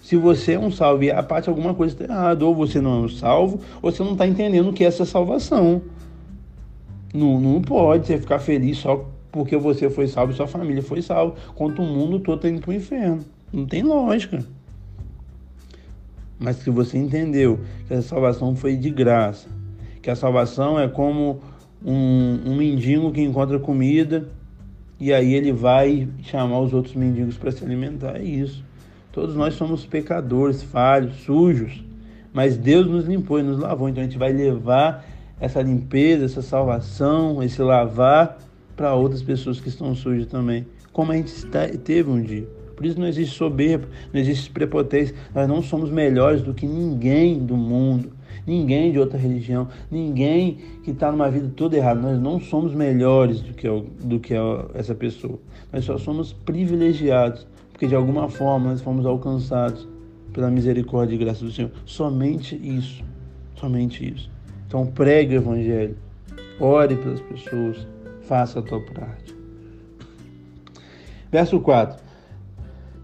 Se 0.00 0.16
você 0.16 0.52
é 0.52 0.58
um 0.58 0.70
salvo 0.70 1.04
e 1.04 1.10
é 1.10 1.14
apático, 1.14 1.50
alguma 1.50 1.74
coisa 1.74 1.94
está 1.94 2.04
errada. 2.04 2.46
Ou 2.46 2.54
você 2.54 2.80
não 2.80 3.02
é 3.02 3.04
um 3.04 3.08
salvo, 3.08 3.60
ou 3.82 3.90
você 3.90 4.02
não 4.02 4.12
está 4.12 4.26
entendendo 4.26 4.70
o 4.70 4.72
que 4.72 4.84
é 4.84 4.86
essa 4.86 5.04
salvação. 5.04 5.82
Não, 7.12 7.40
não 7.40 7.62
pode 7.62 8.06
você 8.06 8.18
ficar 8.18 8.38
feliz 8.38 8.78
só 8.78 9.08
porque 9.30 9.56
você 9.56 9.88
foi 9.90 10.06
salvo 10.06 10.32
e 10.32 10.36
sua 10.36 10.46
família 10.46 10.82
foi 10.82 11.02
salva, 11.02 11.34
quanto 11.54 11.82
o 11.82 11.86
mundo 11.86 12.20
todo 12.20 12.36
está 12.36 12.48
indo 12.48 12.60
para 12.60 12.70
o 12.70 12.74
inferno. 12.74 13.24
Não 13.52 13.66
tem 13.66 13.82
lógica. 13.82 14.44
Mas 16.38 16.56
se 16.56 16.70
você 16.70 16.98
entendeu 16.98 17.60
que 17.86 17.94
a 17.94 18.02
salvação 18.02 18.54
foi 18.54 18.76
de 18.76 18.90
graça, 18.90 19.48
que 20.00 20.10
a 20.10 20.14
salvação 20.14 20.78
é 20.78 20.88
como 20.88 21.40
um, 21.84 22.40
um 22.46 22.56
mendigo 22.56 23.10
que 23.10 23.20
encontra 23.20 23.58
comida 23.58 24.28
e 25.00 25.12
aí 25.12 25.34
ele 25.34 25.52
vai 25.52 26.08
chamar 26.22 26.60
os 26.60 26.72
outros 26.72 26.94
mendigos 26.94 27.36
para 27.36 27.50
se 27.50 27.64
alimentar, 27.64 28.16
é 28.16 28.22
isso. 28.22 28.64
Todos 29.12 29.34
nós 29.34 29.54
somos 29.54 29.84
pecadores, 29.84 30.62
falhos, 30.62 31.16
sujos, 31.24 31.84
mas 32.32 32.56
Deus 32.56 32.86
nos 32.86 33.06
limpou 33.06 33.40
e 33.40 33.42
nos 33.42 33.58
lavou, 33.58 33.88
então 33.88 34.02
a 34.02 34.06
gente 34.06 34.18
vai 34.18 34.32
levar 34.32 35.04
essa 35.40 35.62
limpeza, 35.62 36.24
essa 36.24 36.42
salvação, 36.42 37.42
esse 37.42 37.60
lavar 37.62 38.38
para 38.76 38.94
outras 38.94 39.22
pessoas 39.22 39.60
que 39.60 39.68
estão 39.68 39.94
sujas 39.94 40.26
também, 40.26 40.66
como 40.92 41.12
a 41.12 41.16
gente 41.16 41.32
teve 41.84 42.10
um 42.10 42.22
dia. 42.22 42.46
Por 42.76 42.86
isso 42.86 43.00
não 43.00 43.08
existe 43.08 43.34
soberba, 43.34 43.88
não 44.12 44.20
existe 44.20 44.50
prepotência. 44.50 45.12
Nós 45.34 45.48
não 45.48 45.60
somos 45.60 45.90
melhores 45.90 46.42
do 46.42 46.54
que 46.54 46.64
ninguém 46.64 47.36
do 47.36 47.56
mundo, 47.56 48.12
ninguém 48.46 48.92
de 48.92 49.00
outra 49.00 49.18
religião, 49.18 49.66
ninguém 49.90 50.58
que 50.84 50.92
está 50.92 51.10
numa 51.10 51.28
vida 51.28 51.50
toda 51.56 51.76
errada. 51.76 52.00
Nós 52.00 52.20
não 52.20 52.38
somos 52.38 52.72
melhores 52.72 53.40
do 53.40 53.52
que, 53.52 53.68
do 54.04 54.20
que 54.20 54.32
essa 54.74 54.94
pessoa. 54.94 55.40
Nós 55.72 55.84
só 55.84 55.98
somos 55.98 56.32
privilegiados, 56.32 57.48
porque 57.72 57.88
de 57.88 57.96
alguma 57.96 58.28
forma 58.28 58.70
nós 58.70 58.80
fomos 58.80 59.04
alcançados 59.04 59.88
pela 60.32 60.48
misericórdia 60.48 61.16
e 61.16 61.18
graça 61.18 61.44
do 61.44 61.50
Senhor. 61.50 61.72
Somente 61.84 62.54
isso. 62.54 63.02
Somente 63.56 64.08
isso. 64.14 64.30
Então 64.68 64.86
pregue 64.86 65.34
o 65.34 65.38
Evangelho. 65.38 65.96
Ore 66.60 66.94
pelas 66.94 67.20
pessoas. 67.22 67.86
Faça 68.22 68.58
a 68.58 68.62
tua 68.62 68.80
parte. 68.80 69.34
Verso 71.32 71.58
4. 71.58 71.98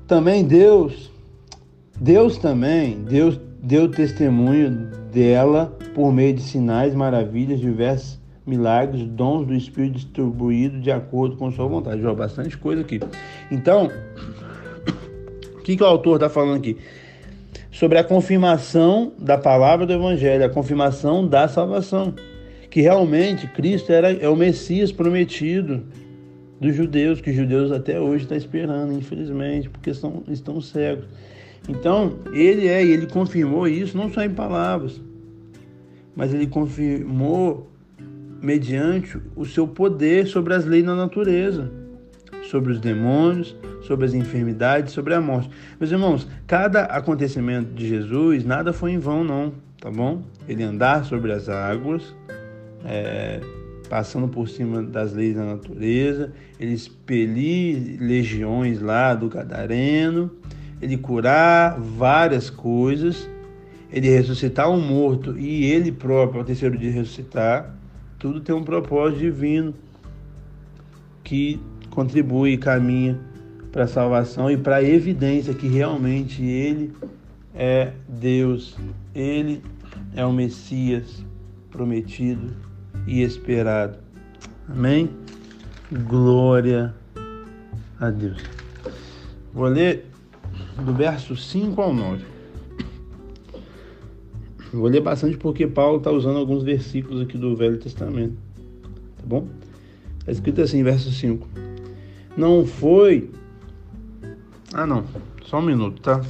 Também 0.06 0.44
Deus, 0.44 1.10
Deus 1.98 2.36
também, 2.36 3.02
Deus 3.04 3.40
deu 3.62 3.90
testemunho 3.90 4.70
dela 5.10 5.76
por 5.94 6.12
meio 6.12 6.34
de 6.34 6.42
sinais, 6.42 6.94
maravilhas, 6.94 7.58
diversos 7.58 8.20
milagres, 8.46 9.02
dons 9.08 9.46
do 9.46 9.54
Espírito 9.54 9.94
distribuído 9.94 10.78
de 10.78 10.90
acordo 10.90 11.36
com 11.36 11.50
sua 11.50 11.66
vontade. 11.66 12.02
Já 12.02 12.12
bastante 12.12 12.58
coisa 12.58 12.82
aqui. 12.82 13.00
Então, 13.50 13.90
o 15.54 15.62
que, 15.62 15.78
que 15.78 15.82
o 15.82 15.86
autor 15.86 16.16
está 16.16 16.28
falando 16.28 16.58
aqui? 16.58 16.76
Sobre 17.74 17.98
a 17.98 18.04
confirmação 18.04 19.12
da 19.18 19.36
palavra 19.36 19.84
do 19.84 19.92
Evangelho, 19.92 20.44
a 20.44 20.48
confirmação 20.48 21.26
da 21.26 21.48
salvação. 21.48 22.14
Que 22.70 22.80
realmente 22.80 23.48
Cristo 23.48 23.90
era, 23.90 24.12
é 24.12 24.28
o 24.28 24.36
Messias 24.36 24.92
prometido 24.92 25.82
dos 26.60 26.72
judeus, 26.72 27.20
que 27.20 27.30
os 27.30 27.36
judeus 27.36 27.72
até 27.72 27.98
hoje 27.98 28.22
estão 28.22 28.38
esperando, 28.38 28.92
infelizmente, 28.92 29.68
porque 29.68 29.92
são, 29.92 30.22
estão 30.28 30.60
cegos. 30.60 31.06
Então, 31.68 32.20
ele 32.32 32.68
é, 32.68 32.84
e 32.84 32.92
ele 32.92 33.08
confirmou 33.08 33.66
isso 33.66 33.96
não 33.96 34.08
só 34.08 34.22
em 34.22 34.30
palavras, 34.30 35.02
mas 36.14 36.32
ele 36.32 36.46
confirmou 36.46 37.68
mediante 38.40 39.18
o 39.34 39.44
seu 39.44 39.66
poder 39.66 40.28
sobre 40.28 40.54
as 40.54 40.64
leis 40.64 40.84
da 40.84 40.94
natureza, 40.94 41.72
sobre 42.50 42.72
os 42.72 42.80
demônios, 42.80 43.56
sobre 43.82 44.06
as 44.06 44.14
enfermidades, 44.14 44.92
sobre 44.92 45.14
a 45.14 45.20
morte. 45.20 45.50
Meus 45.78 45.90
irmãos, 45.90 46.28
cada 46.46 46.84
acontecimento 46.84 47.72
de 47.74 47.88
Jesus, 47.88 48.44
nada 48.44 48.72
foi 48.72 48.92
em 48.92 48.98
vão, 48.98 49.24
não, 49.24 49.52
tá 49.80 49.90
bom? 49.90 50.22
Ele 50.48 50.62
andar 50.62 51.04
sobre 51.04 51.32
as 51.32 51.48
águas, 51.48 52.14
é, 52.84 53.40
passando 53.88 54.28
por 54.28 54.48
cima 54.48 54.82
das 54.82 55.12
leis 55.12 55.36
da 55.36 55.44
natureza, 55.44 56.32
ele 56.58 56.72
expelir 56.72 57.98
legiões 58.00 58.80
lá 58.80 59.14
do 59.14 59.28
Gadareno, 59.28 60.30
ele 60.80 60.96
curar 60.96 61.78
várias 61.78 62.50
coisas, 62.50 63.28
ele 63.92 64.08
ressuscitar 64.08 64.70
um 64.70 64.80
morto 64.80 65.38
e 65.38 65.64
ele 65.64 65.92
próprio 65.92 66.40
ao 66.40 66.44
terceiro 66.44 66.76
dia 66.76 66.90
ressuscitar, 66.90 67.74
tudo 68.18 68.40
tem 68.40 68.54
um 68.54 68.64
propósito 68.64 69.20
divino 69.20 69.74
que 71.22 71.60
contribui 71.94 72.52
e 72.52 72.58
caminha 72.58 73.18
para 73.72 73.84
a 73.84 73.88
salvação 73.88 74.50
e 74.50 74.56
para 74.56 74.76
a 74.76 74.82
evidência 74.82 75.54
que 75.54 75.66
realmente 75.66 76.42
ele 76.42 76.92
é 77.54 77.92
Deus, 78.08 78.76
ele 79.14 79.62
é 80.14 80.24
o 80.24 80.32
Messias 80.32 81.24
prometido 81.70 82.52
e 83.06 83.22
esperado. 83.22 83.98
Amém? 84.68 85.10
Glória 86.08 86.94
a 88.00 88.10
Deus. 88.10 88.42
Vou 89.52 89.66
ler 89.66 90.06
do 90.84 90.92
verso 90.92 91.36
5 91.36 91.80
ao 91.80 91.94
9. 91.94 92.24
Vou 94.72 94.88
ler 94.88 95.00
bastante 95.00 95.36
porque 95.36 95.66
Paulo 95.66 95.98
está 95.98 96.10
usando 96.10 96.38
alguns 96.38 96.64
versículos 96.64 97.20
aqui 97.20 97.38
do 97.38 97.54
Velho 97.54 97.78
Testamento. 97.78 98.36
Tá 99.18 99.24
bom? 99.24 99.46
Está 100.18 100.32
escrito 100.32 100.62
assim, 100.62 100.82
verso 100.82 101.12
5. 101.12 101.63
Não 102.36 102.66
foi. 102.66 103.30
Ah, 104.72 104.86
não. 104.86 105.04
Só 105.44 105.58
um 105.58 105.62
minuto, 105.62 106.00
tá? 106.00 106.20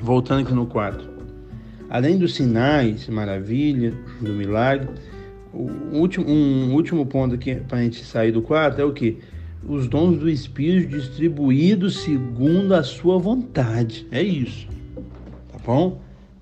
Voltando 0.00 0.42
aqui 0.42 0.54
no 0.54 0.66
4. 0.66 1.08
Além 1.88 2.18
dos 2.18 2.34
sinais, 2.34 3.08
maravilha, 3.08 3.92
do 4.20 4.32
milagre 4.32 4.88
o 5.52 5.68
último, 5.92 6.28
um 6.28 6.72
último 6.74 7.04
ponto 7.06 7.34
aqui 7.34 7.56
para 7.56 7.78
a 7.78 7.82
gente 7.82 8.04
sair 8.04 8.32
do 8.32 8.42
quarto 8.42 8.80
é 8.80 8.84
o 8.84 8.92
que? 8.92 9.18
Os 9.66 9.88
dons 9.88 10.18
do 10.18 10.28
Espírito 10.28 10.96
distribuídos 10.96 12.02
segundo 12.02 12.74
a 12.74 12.82
sua 12.82 13.18
vontade. 13.18 14.06
É 14.10 14.22
isso. 14.22 14.66
Tá 15.52 15.58
bom? 15.64 16.00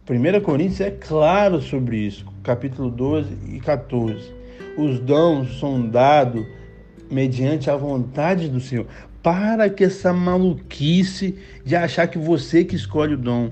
1 0.09 0.40
Coríntios 0.40 0.81
é 0.81 0.90
claro 0.90 1.61
sobre 1.61 1.98
isso, 1.98 2.24
capítulo 2.42 2.90
12 2.90 3.28
e 3.48 3.61
14. 3.61 4.33
Os 4.76 5.00
dons 5.00 5.59
são 5.59 5.88
dados 5.88 6.46
mediante 7.11 7.71
a 7.71 7.77
vontade 7.77 8.49
do 8.49 8.61
Senhor, 8.61 8.87
para 9.23 9.68
que 9.68 9.85
essa 9.85 10.12
maluquice 10.12 11.37
de 11.64 11.77
achar 11.77 12.07
que 12.07 12.18
você 12.18 12.64
que 12.64 12.77
escolhe 12.77 13.14
o 13.14 13.18
dom, 13.18 13.51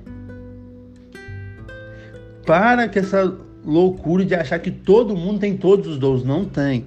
para 2.44 2.88
que 2.88 2.98
essa 2.98 3.46
loucura 3.66 4.24
de 4.24 4.34
achar 4.34 4.60
que 4.60 4.70
todo 4.70 5.16
mundo 5.16 5.40
tem 5.40 5.56
todos 5.56 5.88
os 5.88 5.98
dons. 5.98 6.22
Não 6.24 6.44
tem. 6.44 6.86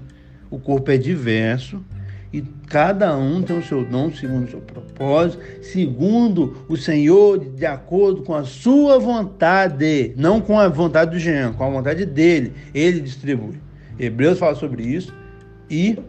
O 0.50 0.58
corpo 0.58 0.90
é 0.90 0.98
diverso 0.98 1.84
e 2.32 2.42
cada 2.68 3.16
um 3.18 3.44
tem 3.44 3.58
o 3.58 3.64
seu 3.64 3.84
dom 3.84 4.12
segundo 4.12 4.46
o 4.46 4.50
seu 4.50 4.62
propósito, 4.62 5.44
segundo 5.62 6.66
o 6.70 6.78
Senhor, 6.78 7.38
de 7.38 7.66
acordo 7.66 8.22
com 8.22 8.34
a 8.34 8.44
sua 8.44 8.98
vontade, 8.98 10.14
não 10.16 10.40
com 10.40 10.58
a 10.58 10.68
vontade 10.68 11.12
do 11.12 11.20
Jean, 11.20 11.54
com 11.54 11.64
a 11.64 11.70
vontade 11.70 12.06
dele. 12.06 12.54
Ele 12.74 13.02
distribui. 13.02 13.60
Hebreus 14.00 14.40
fala 14.40 14.56
sobre 14.56 14.84
isso 14.84 15.14
e 15.70 16.00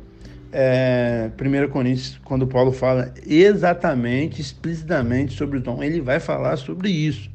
é, 0.53 1.31
1 1.39 1.71
Coríntios, 1.71 2.21
quando 2.25 2.47
Paulo 2.47 2.73
fala 2.73 3.13
exatamente, 3.27 4.41
explicitamente 4.41 5.35
sobre 5.35 5.59
o 5.59 5.61
dom, 5.61 5.83
ele 5.83 6.01
vai 6.01 6.21
falar 6.21 6.57
sobre 6.57 6.91
isso. 6.91 7.31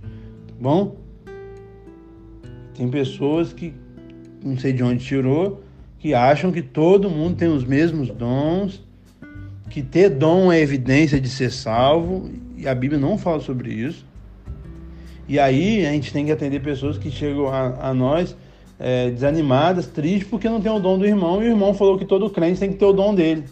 Tá 0.48 0.54
bom? 0.60 0.98
Tem 2.76 2.90
pessoas 2.90 3.54
que 3.54 3.74
não 4.44 4.58
sei 4.58 4.74
de 4.74 4.84
onde 4.84 5.04
tirou, 5.04 5.64
que 5.98 6.14
acham 6.14 6.52
que 6.52 6.62
todo 6.62 7.10
mundo 7.10 7.36
tem 7.36 7.48
os 7.48 7.64
mesmos 7.64 8.10
dons, 8.10 8.84
que 9.70 9.82
ter 9.82 10.10
dom 10.10 10.52
é 10.52 10.60
evidência 10.60 11.20
de 11.20 11.30
ser 11.30 11.52
salvo, 11.52 12.30
e 12.56 12.68
a 12.68 12.76
Bíblia 12.76 13.00
não 13.00 13.18
fala 13.18 13.40
sobre 13.40 13.74
isso. 13.74 14.06
E 15.28 15.40
aí 15.40 15.86
a 15.86 15.92
gente 15.92 16.14
tem 16.14 16.26
que 16.26 16.32
atender 16.32 16.62
pessoas 16.62 16.98
que 16.98 17.10
chegam 17.10 17.48
a, 17.48 17.90
a 17.90 17.94
nós 17.94 18.38
é, 18.80 19.10
desanimadas, 19.10 19.88
tristes, 19.88 20.28
porque 20.28 20.50
não 20.50 20.62
tem 20.62 20.72
o 20.72 20.80
dom 20.80 20.98
do 20.98 21.06
irmão, 21.06 21.42
e 21.42 21.48
o 21.48 21.52
irmão 21.52 21.74
falou 21.74 21.98
que 21.98 22.06
todo 22.06 22.30
crente 22.30 22.60
tem 22.60 22.72
que 22.72 22.78
ter 22.78 22.86
o 22.86 22.94
dom 22.94 23.16
dele. 23.16 23.46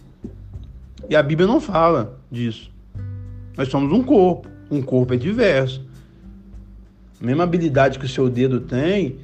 E 1.09 1.15
a 1.15 1.23
Bíblia 1.23 1.47
não 1.47 1.59
fala 1.59 2.19
disso. 2.31 2.71
Nós 3.57 3.67
somos 3.69 3.91
um 3.91 4.03
corpo, 4.03 4.47
um 4.71 4.81
corpo 4.81 5.13
é 5.13 5.17
diverso. 5.17 5.85
A 7.21 7.25
mesma 7.25 7.43
habilidade 7.43 7.99
que 7.99 8.05
o 8.05 8.09
seu 8.09 8.29
dedo 8.29 8.61
tem, 8.61 9.17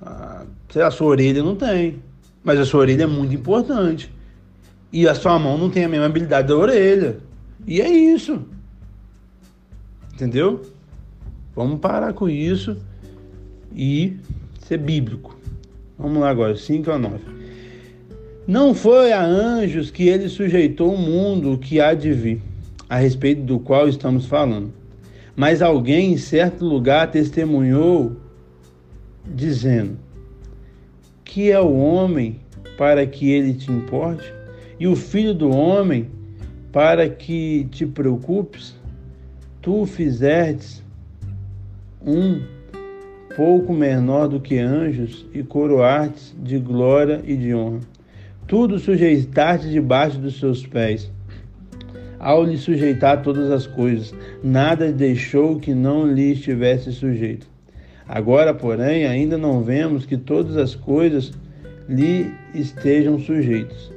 a, 0.00 0.44
a 0.86 0.90
sua 0.90 1.08
orelha 1.08 1.42
não 1.42 1.56
tem. 1.56 2.00
Mas 2.44 2.58
a 2.58 2.64
sua 2.64 2.80
orelha 2.80 3.04
é 3.04 3.06
muito 3.06 3.34
importante. 3.34 4.12
E 4.92 5.08
a 5.08 5.14
sua 5.14 5.38
mão 5.38 5.56
não 5.56 5.70
tem 5.70 5.84
a 5.84 5.88
mesma 5.88 6.06
habilidade 6.06 6.48
da 6.48 6.56
orelha. 6.56 7.18
E 7.66 7.80
é 7.80 7.88
isso. 7.88 8.42
Entendeu? 10.12 10.62
Vamos 11.54 11.80
parar 11.80 12.12
com 12.12 12.28
isso 12.28 12.76
e 13.74 14.16
ser 14.60 14.78
bíblico. 14.78 15.41
Vamos 16.02 16.20
lá 16.20 16.30
agora, 16.30 16.56
5 16.56 16.90
a 16.90 16.98
9. 16.98 17.18
Não 18.44 18.74
foi 18.74 19.12
a 19.12 19.24
anjos 19.24 19.88
que 19.88 20.08
ele 20.08 20.28
sujeitou 20.28 20.92
o 20.92 20.98
mundo 20.98 21.56
que 21.56 21.80
há 21.80 21.94
de 21.94 22.12
vir, 22.12 22.42
a 22.88 22.96
respeito 22.96 23.42
do 23.42 23.60
qual 23.60 23.88
estamos 23.88 24.26
falando. 24.26 24.72
Mas 25.36 25.62
alguém 25.62 26.12
em 26.12 26.16
certo 26.16 26.64
lugar 26.64 27.08
testemunhou, 27.12 28.16
dizendo: 29.24 29.96
Que 31.24 31.52
é 31.52 31.60
o 31.60 31.76
homem 31.76 32.40
para 32.76 33.06
que 33.06 33.30
ele 33.30 33.54
te 33.54 33.70
importe? 33.70 34.34
E 34.80 34.88
o 34.88 34.96
filho 34.96 35.32
do 35.32 35.50
homem 35.50 36.10
para 36.72 37.08
que 37.08 37.68
te 37.70 37.86
preocupes? 37.86 38.74
Tu 39.60 39.86
fizestes 39.86 40.82
um 42.04 42.42
pouco 43.36 43.72
menor 43.72 44.28
do 44.28 44.40
que 44.40 44.58
anjos 44.58 45.26
e 45.32 45.42
coroartes 45.42 46.34
de 46.42 46.58
glória 46.58 47.20
e 47.24 47.36
de 47.36 47.54
honra. 47.54 47.80
Tudo 48.46 48.78
sujeitaste 48.78 49.70
debaixo 49.70 50.18
dos 50.18 50.38
seus 50.38 50.66
pés. 50.66 51.10
Ao 52.18 52.44
lhe 52.44 52.56
sujeitar 52.56 53.22
todas 53.22 53.50
as 53.50 53.66
coisas, 53.66 54.14
nada 54.42 54.92
deixou 54.92 55.58
que 55.58 55.74
não 55.74 56.06
lhe 56.06 56.32
estivesse 56.32 56.92
sujeito. 56.92 57.46
Agora, 58.06 58.52
porém, 58.52 59.06
ainda 59.06 59.38
não 59.38 59.62
vemos 59.62 60.04
que 60.04 60.16
todas 60.16 60.56
as 60.56 60.74
coisas 60.74 61.32
lhe 61.88 62.32
estejam 62.54 63.18
sujeitas. 63.18 63.90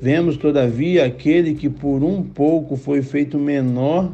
Vemos, 0.00 0.36
todavia, 0.36 1.04
aquele 1.04 1.54
que 1.54 1.68
por 1.68 2.04
um 2.04 2.22
pouco 2.22 2.76
foi 2.76 3.02
feito 3.02 3.38
menor 3.38 4.12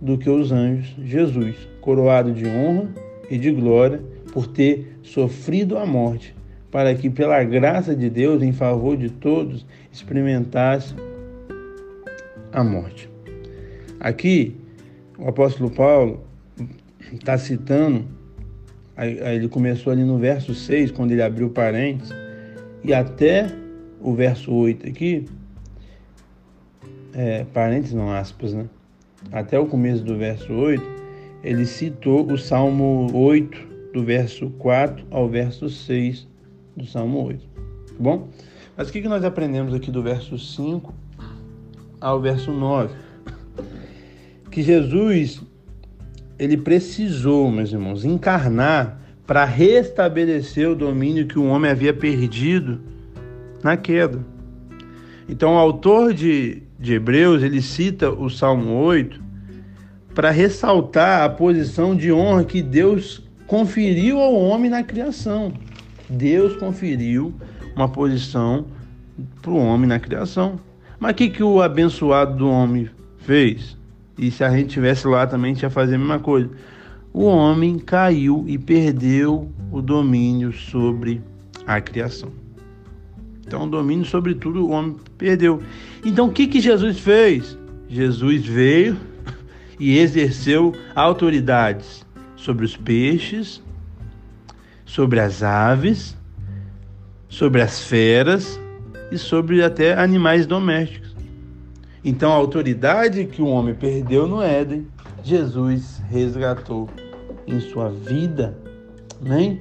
do 0.00 0.16
que 0.16 0.30
os 0.30 0.50
anjos, 0.50 0.96
Jesus, 1.04 1.54
coroado 1.80 2.32
de 2.32 2.46
honra 2.46 3.07
e 3.30 3.38
de 3.38 3.50
glória 3.50 4.02
por 4.32 4.46
ter 4.46 4.98
sofrido 5.02 5.76
a 5.78 5.86
morte, 5.86 6.34
para 6.70 6.94
que, 6.94 7.08
pela 7.08 7.42
graça 7.44 7.94
de 7.94 8.10
Deus, 8.10 8.42
em 8.42 8.52
favor 8.52 8.96
de 8.96 9.08
todos, 9.10 9.64
experimentasse 9.92 10.94
a 12.52 12.62
morte. 12.62 13.08
Aqui, 13.98 14.56
o 15.18 15.28
apóstolo 15.28 15.70
Paulo 15.70 16.20
está 17.12 17.36
citando, 17.38 18.04
ele 18.96 19.48
começou 19.48 19.92
ali 19.92 20.04
no 20.04 20.18
verso 20.18 20.54
6, 20.54 20.90
quando 20.90 21.12
ele 21.12 21.22
abriu 21.22 21.50
parênteses, 21.50 22.14
e 22.84 22.92
até 22.92 23.46
o 24.00 24.14
verso 24.14 24.52
8 24.52 24.86
aqui, 24.86 25.26
é, 27.14 27.44
parênteses 27.52 27.94
não 27.94 28.12
aspas, 28.12 28.52
né? 28.52 28.66
Até 29.32 29.58
o 29.58 29.66
começo 29.66 30.04
do 30.04 30.16
verso 30.16 30.52
8, 30.52 30.97
ele 31.42 31.64
citou 31.64 32.30
o 32.30 32.36
Salmo 32.36 33.10
8, 33.14 33.68
do 33.92 34.04
verso 34.04 34.50
4 34.50 35.06
ao 35.10 35.28
verso 35.28 35.68
6 35.70 36.26
do 36.76 36.86
Salmo 36.86 37.24
8. 37.26 37.40
Tá 37.40 37.94
bom? 37.98 38.28
Mas 38.76 38.88
o 38.88 38.92
que 38.92 39.08
nós 39.08 39.24
aprendemos 39.24 39.74
aqui 39.74 39.90
do 39.90 40.02
verso 40.02 40.38
5 40.38 40.94
ao 42.00 42.20
verso 42.20 42.52
9? 42.52 42.94
Que 44.50 44.62
Jesus, 44.62 45.42
ele 46.38 46.56
precisou, 46.56 47.50
meus 47.50 47.72
irmãos, 47.72 48.04
encarnar 48.04 49.00
para 49.26 49.44
restabelecer 49.44 50.68
o 50.68 50.74
domínio 50.74 51.26
que 51.26 51.38
o 51.38 51.46
homem 51.46 51.70
havia 51.70 51.92
perdido 51.92 52.80
na 53.62 53.76
queda. 53.76 54.24
Então, 55.28 55.54
o 55.54 55.58
autor 55.58 56.14
de, 56.14 56.62
de 56.78 56.94
Hebreus, 56.94 57.42
ele 57.42 57.60
cita 57.60 58.10
o 58.10 58.30
Salmo 58.30 58.72
8 58.72 59.27
para 60.18 60.32
ressaltar 60.32 61.22
a 61.22 61.28
posição 61.28 61.94
de 61.94 62.12
honra 62.12 62.44
que 62.44 62.60
Deus 62.60 63.22
conferiu 63.46 64.18
ao 64.18 64.34
homem 64.34 64.68
na 64.68 64.82
criação. 64.82 65.52
Deus 66.10 66.56
conferiu 66.56 67.32
uma 67.76 67.88
posição 67.88 68.66
para 69.40 69.52
o 69.52 69.56
homem 69.56 69.86
na 69.86 70.00
criação. 70.00 70.58
Mas 70.98 71.12
o 71.12 71.14
que, 71.14 71.30
que 71.30 71.42
o 71.44 71.62
abençoado 71.62 72.36
do 72.36 72.50
homem 72.50 72.90
fez? 73.18 73.76
E 74.18 74.28
se 74.32 74.42
a 74.42 74.50
gente 74.50 74.70
tivesse 74.70 75.06
lá 75.06 75.24
também, 75.24 75.52
a 75.52 75.54
gente 75.54 75.62
ia 75.62 75.70
fazer 75.70 75.94
a 75.94 75.98
mesma 75.98 76.18
coisa. 76.18 76.50
O 77.12 77.22
homem 77.22 77.78
caiu 77.78 78.44
e 78.48 78.58
perdeu 78.58 79.48
o 79.70 79.80
domínio 79.80 80.52
sobre 80.52 81.22
a 81.64 81.80
criação. 81.80 82.32
Então, 83.46 83.66
o 83.66 83.70
domínio 83.70 84.04
sobre 84.04 84.34
tudo 84.34 84.66
o 84.66 84.70
homem 84.72 84.96
perdeu. 85.16 85.62
Então, 86.04 86.26
o 86.26 86.32
que, 86.32 86.48
que 86.48 86.60
Jesus 86.60 86.98
fez? 86.98 87.56
Jesus 87.88 88.44
veio 88.44 88.96
e 89.78 89.98
exerceu 89.98 90.74
autoridades 90.94 92.04
sobre 92.36 92.64
os 92.64 92.76
peixes, 92.76 93.62
sobre 94.84 95.20
as 95.20 95.42
aves, 95.42 96.16
sobre 97.28 97.60
as 97.60 97.82
feras 97.82 98.58
e 99.10 99.18
sobre 99.18 99.62
até 99.62 99.94
animais 99.94 100.46
domésticos. 100.46 101.14
Então, 102.04 102.32
a 102.32 102.36
autoridade 102.36 103.26
que 103.26 103.42
o 103.42 103.46
homem 103.46 103.74
perdeu 103.74 104.26
no 104.26 104.40
Éden, 104.40 104.86
Jesus 105.22 106.00
resgatou 106.08 106.88
em 107.46 107.60
sua 107.60 107.90
vida. 107.90 108.56
Amém? 109.24 109.60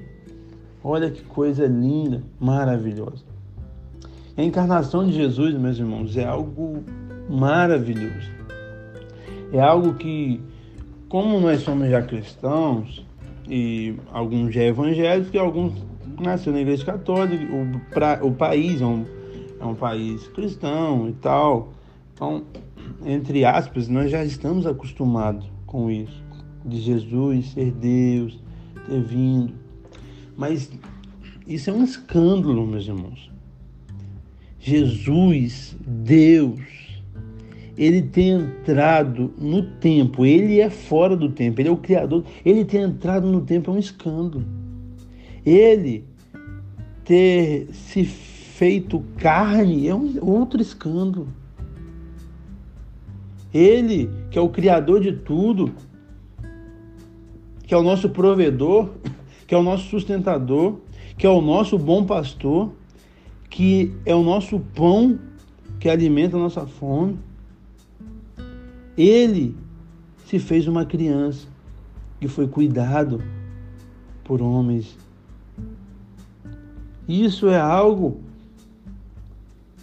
Olha 0.83 1.09
que 1.09 1.23
coisa 1.23 1.65
linda, 1.65 2.21
maravilhosa. 2.39 3.25
A 4.37 4.43
encarnação 4.43 5.05
de 5.05 5.13
Jesus, 5.13 5.55
meus 5.55 5.79
irmãos, 5.79 6.15
é 6.15 6.23
algo 6.23 6.83
maravilhoso. 7.27 8.36
É 9.51 9.59
algo 9.59 9.93
que, 9.93 10.41
como 11.07 11.39
nós 11.39 11.61
somos 11.61 11.89
já 11.89 12.01
cristãos, 12.01 13.05
e 13.49 13.95
alguns 14.11 14.53
já 14.53 14.63
evangélicos, 14.63 15.33
e 15.33 15.37
alguns 15.37 15.73
nasceram 16.19 16.55
na 16.55 16.61
igreja 16.61 16.85
católica, 16.85 17.45
o, 17.53 17.79
pra, 17.91 18.19
o 18.21 18.31
país 18.31 18.81
é 18.81 18.85
um, 18.85 19.05
é 19.59 19.65
um 19.65 19.75
país 19.75 20.27
cristão 20.27 21.09
e 21.09 21.13
tal. 21.13 21.73
Então, 22.13 22.43
entre 23.05 23.45
aspas, 23.45 23.87
nós 23.87 24.11
já 24.11 24.23
estamos 24.23 24.65
acostumados 24.65 25.47
com 25.65 25.89
isso, 25.89 26.23
de 26.65 26.79
Jesus 26.81 27.51
ser 27.51 27.71
Deus, 27.71 28.39
ter 28.87 29.01
vindo. 29.01 29.53
Mas 30.35 30.71
isso 31.47 31.69
é 31.69 31.73
um 31.73 31.83
escândalo, 31.83 32.65
meus 32.65 32.87
irmãos. 32.87 33.31
Jesus, 34.59 35.77
Deus, 35.85 36.59
ele 37.77 38.01
tem 38.01 38.31
entrado 38.31 39.33
no 39.37 39.61
tempo, 39.61 40.25
ele 40.25 40.59
é 40.59 40.69
fora 40.69 41.15
do 41.15 41.29
tempo, 41.29 41.61
ele 41.61 41.69
é 41.69 41.71
o 41.71 41.77
Criador, 41.77 42.23
ele 42.43 42.65
tem 42.65 42.81
entrado 42.81 43.27
no 43.27 43.41
tempo 43.41 43.69
é 43.69 43.73
um 43.73 43.77
escândalo. 43.77 44.43
Ele 45.45 46.03
ter 47.05 47.67
se 47.71 48.03
feito 48.03 49.03
carne 49.17 49.87
é 49.87 49.93
um 49.93 50.15
outro 50.21 50.59
escândalo. 50.61 51.27
Ele, 53.53 54.09
que 54.31 54.37
é 54.37 54.41
o 54.41 54.49
Criador 54.49 54.99
de 54.99 55.11
tudo, 55.11 55.71
que 57.63 57.73
é 57.73 57.77
o 57.77 57.83
nosso 57.83 58.09
provedor, 58.09 58.89
que 59.45 59.53
é 59.53 59.57
o 59.57 59.63
nosso 59.63 59.87
sustentador, 59.89 60.79
que 61.17 61.25
é 61.25 61.29
o 61.29 61.41
nosso 61.41 61.77
bom 61.77 62.03
pastor, 62.03 62.73
que 63.49 63.93
é 64.05 64.13
o 64.13 64.23
nosso 64.23 64.59
pão 64.59 65.19
que 65.79 65.87
alimenta 65.87 66.35
a 66.35 66.39
nossa 66.39 66.65
fome. 66.65 67.17
Ele 68.97 69.55
se 70.25 70.39
fez 70.39 70.67
uma 70.67 70.85
criança 70.85 71.47
e 72.19 72.27
foi 72.27 72.47
cuidado 72.47 73.21
por 74.23 74.41
homens. 74.41 74.97
Isso 77.07 77.47
é 77.47 77.59
algo 77.59 78.19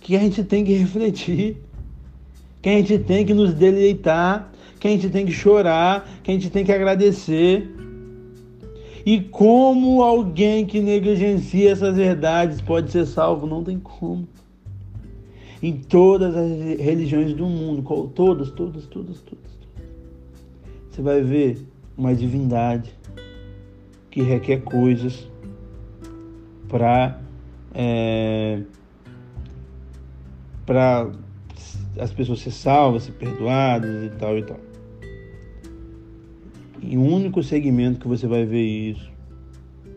que 0.01 0.17
a 0.17 0.21
gente 0.21 0.43
tem 0.45 0.65
que 0.65 0.73
refletir, 0.77 1.57
que 2.61 2.69
a 2.69 2.73
gente 2.73 2.99
tem 2.99 3.25
que 3.25 3.33
nos 3.33 3.55
deleitar, 3.55 4.53
que 4.79 4.89
a 4.89 4.91
gente 4.91 5.09
tem 5.09 5.25
que 5.25 5.33
chorar, 5.33 6.07
que 6.23 6.31
a 6.31 6.35
gente 6.35 6.51
tem 6.51 6.65
que 6.65 6.73
agradecer. 6.73 7.71
E 9.07 9.21
como 9.21 10.03
alguém 10.03 10.67
que 10.67 10.81
negligencia 10.81 11.71
essas 11.71 11.97
verdades 11.97 12.61
pode 12.61 12.91
ser 12.91 13.07
salvo? 13.07 13.47
Não 13.47 13.63
tem 13.63 13.79
como. 13.79 14.27
Em 15.65 15.79
todas 15.79 16.37
as 16.37 16.79
religiões 16.79 17.33
do 17.33 17.47
mundo, 17.47 17.83
todas, 18.15 18.51
todas, 18.51 18.85
todas, 18.85 19.23
todas, 19.23 19.59
você 20.91 21.01
vai 21.01 21.23
ver 21.23 21.67
uma 21.97 22.15
divindade 22.15 22.95
que 24.11 24.21
requer 24.21 24.61
coisas 24.61 25.27
para 26.69 27.19
é, 27.75 28.61
para 30.67 31.11
as 31.99 32.13
pessoas 32.13 32.41
ser 32.41 32.51
salvas, 32.51 33.05
ser 33.05 33.13
perdoadas 33.13 34.05
e 34.05 34.11
tal 34.19 34.37
e 34.37 34.43
tal. 34.43 34.61
E 36.83 36.99
o 36.99 37.03
único 37.03 37.43
segmento 37.43 38.01
que 38.01 38.07
você 38.07 38.27
vai 38.27 38.45
ver 38.45 38.67
isso, 38.67 39.11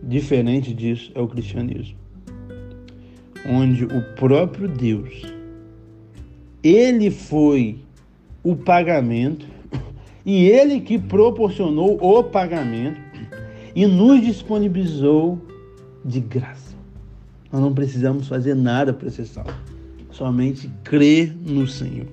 diferente 0.01 0.73
disso, 0.73 1.11
é 1.13 1.19
o 1.19 1.27
cristianismo. 1.27 1.97
Onde 3.45 3.83
o 3.83 4.15
próprio 4.15 4.69
Deus, 4.69 5.35
ele 6.75 7.11
foi 7.11 7.79
o 8.43 8.55
pagamento 8.55 9.45
e 10.25 10.45
ele 10.45 10.81
que 10.81 10.97
proporcionou 10.97 11.97
o 12.01 12.23
pagamento 12.23 12.99
e 13.75 13.85
nos 13.85 14.21
disponibilizou 14.21 15.39
de 16.03 16.19
graça. 16.19 16.75
Nós 17.51 17.61
não 17.61 17.73
precisamos 17.73 18.27
fazer 18.27 18.55
nada 18.55 18.93
para 18.93 19.09
ser 19.09 19.25
salvo. 19.25 19.53
Somente 20.11 20.69
crer 20.83 21.35
no 21.45 21.67
Senhor. 21.67 22.07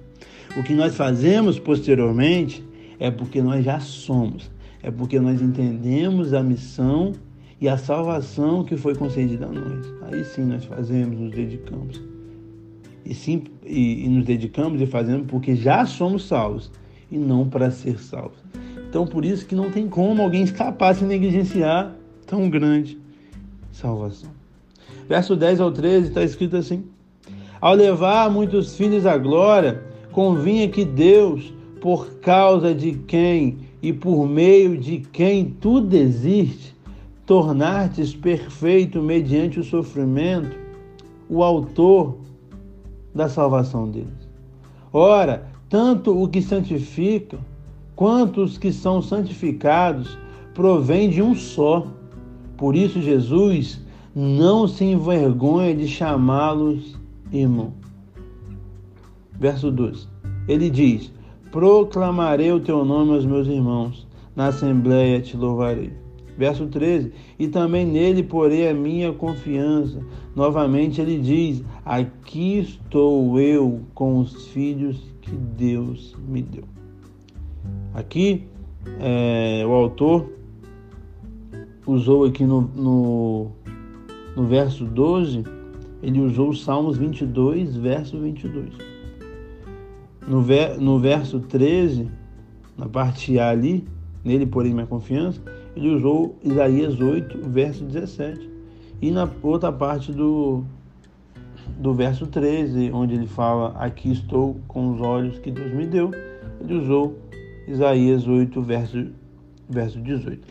O 0.57 0.63
que 0.63 0.75
nós 0.75 0.95
fazemos 0.95 1.59
posteriormente 1.59 2.65
é 3.01 3.11
porque 3.11 3.43
nós 3.43 3.65
já 3.65 3.81
somos. 3.81 4.51
É 4.83 4.91
porque 4.91 5.19
nós 5.19 5.41
entendemos 5.41 6.35
a 6.35 6.43
missão 6.43 7.13
e 7.61 7.69
a 7.69 7.79
salvação 7.79 8.63
que 8.63 8.77
foi 8.77 8.95
concedida 8.95 9.47
a 9.47 9.51
nós. 9.51 9.87
Aí 10.03 10.25
sim 10.25 10.45
nós 10.45 10.65
fazemos, 10.65 11.19
nos 11.19 11.31
dedicamos. 11.31 12.14
E, 13.05 13.15
sim, 13.15 13.45
e, 13.65 14.05
e 14.05 14.09
nos 14.09 14.25
dedicamos 14.25 14.81
e 14.81 14.87
fazemos 14.87 15.27
porque 15.27 15.55
já 15.55 15.85
somos 15.85 16.25
salvos 16.27 16.71
e 17.11 17.19
não 17.19 17.49
para 17.49 17.71
ser 17.71 17.99
salvos. 17.99 18.39
Então 18.89 19.07
por 19.07 19.25
isso 19.25 19.47
que 19.47 19.55
não 19.55 19.71
tem 19.71 19.89
como 19.89 20.23
alguém 20.23 20.43
escapar 20.43 20.95
se 20.95 21.05
negligenciar 21.05 21.95
tão 22.27 22.49
grande 22.49 22.99
salvação. 23.73 24.31
Verso 25.09 25.37
10 25.37 25.61
ao 25.61 25.71
13 25.71 26.09
está 26.09 26.23
escrito 26.23 26.57
assim: 26.57 26.85
Ao 27.61 27.75
levar 27.75 28.31
muitos 28.31 28.77
filhos 28.77 29.05
à 29.05 29.19
glória, 29.19 29.83
convinha 30.13 30.69
que 30.69 30.85
Deus, 30.85 31.53
por 31.81 32.15
causa 32.21 32.75
de 32.75 32.93
quem 32.93 33.59
e 33.83 33.93
por 33.93 34.27
meio 34.27 34.79
de 34.79 35.01
quem 35.13 35.45
tudo 35.45 35.95
existe, 35.95 36.75
tornar-te 37.27 38.17
perfeito 38.17 39.03
mediante 39.03 39.61
o 39.61 39.65
sofrimento, 39.65 40.57
o 41.29 41.43
autor 41.43 42.17
da 43.15 43.29
salvação 43.29 43.91
deles. 43.91 44.29
Ora, 44.93 45.47
tanto 45.69 46.21
o 46.21 46.29
que 46.29 46.43
santifica 46.43 47.39
quanto 47.95 48.43
os 48.43 48.59
que 48.59 48.73
são 48.73 49.01
santificados 49.01 50.19
provém 50.53 51.09
de 51.09 51.23
um 51.23 51.35
só. 51.35 51.87
Por 52.57 52.77
isso, 52.77 53.01
Jesus 53.01 53.81
não 54.15 54.69
se 54.69 54.85
envergonha 54.85 55.75
de 55.75 55.89
chamá-los 55.89 56.97
irmão. 57.33 57.73
Verso 59.33 59.71
12. 59.71 60.07
Ele 60.47 60.71
diz: 60.71 61.13
Proclamarei 61.51 62.53
o 62.53 62.61
teu 62.61 62.85
nome 62.85 63.15
aos 63.15 63.25
meus 63.25 63.47
irmãos, 63.47 64.07
na 64.37 64.49
assembleia 64.49 65.21
te 65.21 65.37
louvarei. 65.37 66.04
Verso 66.37 66.67
13: 66.67 67.13
E 67.39 67.49
também 67.49 67.87
nele 67.87 68.23
porei 68.23 68.69
a 68.69 68.75
minha 68.75 69.13
confiança. 69.13 70.01
Novamente 70.35 71.01
ele 71.01 71.19
diz: 71.19 71.63
Aqui 71.85 72.59
estou 72.59 73.39
eu 73.39 73.83
com 73.95 74.19
os 74.19 74.49
filhos 74.49 75.01
que 75.21 75.31
Deus 75.31 76.17
me 76.29 76.43
deu. 76.43 76.65
Aqui, 77.95 78.45
é, 79.01 79.65
o 79.67 79.71
autor 79.71 80.33
usou 81.87 82.25
aqui 82.25 82.45
no, 82.45 82.63
no, 82.63 83.51
no 84.37 84.45
verso 84.45 84.85
12, 84.85 85.45
ele 86.03 86.21
usou 86.21 86.51
os 86.51 86.65
Salmos 86.65 86.97
22, 86.97 87.77
verso 87.77 88.19
22. 88.19 88.73
No, 90.27 90.43
ver, 90.43 90.79
no 90.81 90.99
verso 90.99 91.39
13, 91.41 92.09
na 92.77 92.89
parte 92.89 93.39
A 93.39 93.51
ali, 93.51 93.87
nele 94.25 94.47
porém 94.47 94.73
minha 94.73 94.87
confiança, 94.87 95.41
ele 95.77 95.89
usou 95.95 96.39
Isaías 96.43 97.01
8, 97.01 97.39
verso 97.49 97.85
17. 97.85 98.51
E 99.03 99.11
na 99.11 99.29
outra 99.43 99.73
parte 99.73 100.13
do, 100.13 100.65
do 101.79 101.93
verso 101.93 102.27
13, 102.27 102.91
onde 102.93 103.15
ele 103.15 103.27
fala: 103.27 103.75
Aqui 103.79 104.13
estou 104.13 104.61
com 104.69 104.95
os 104.95 105.01
olhos 105.01 105.39
que 105.39 105.51
Deus 105.51 105.73
me 105.73 105.87
deu, 105.87 106.11
ele 106.61 106.75
usou 106.75 107.19
Isaías 107.67 108.27
8, 108.27 108.63
verso, 108.63 109.07
verso 109.69 110.01
18. 110.01 110.47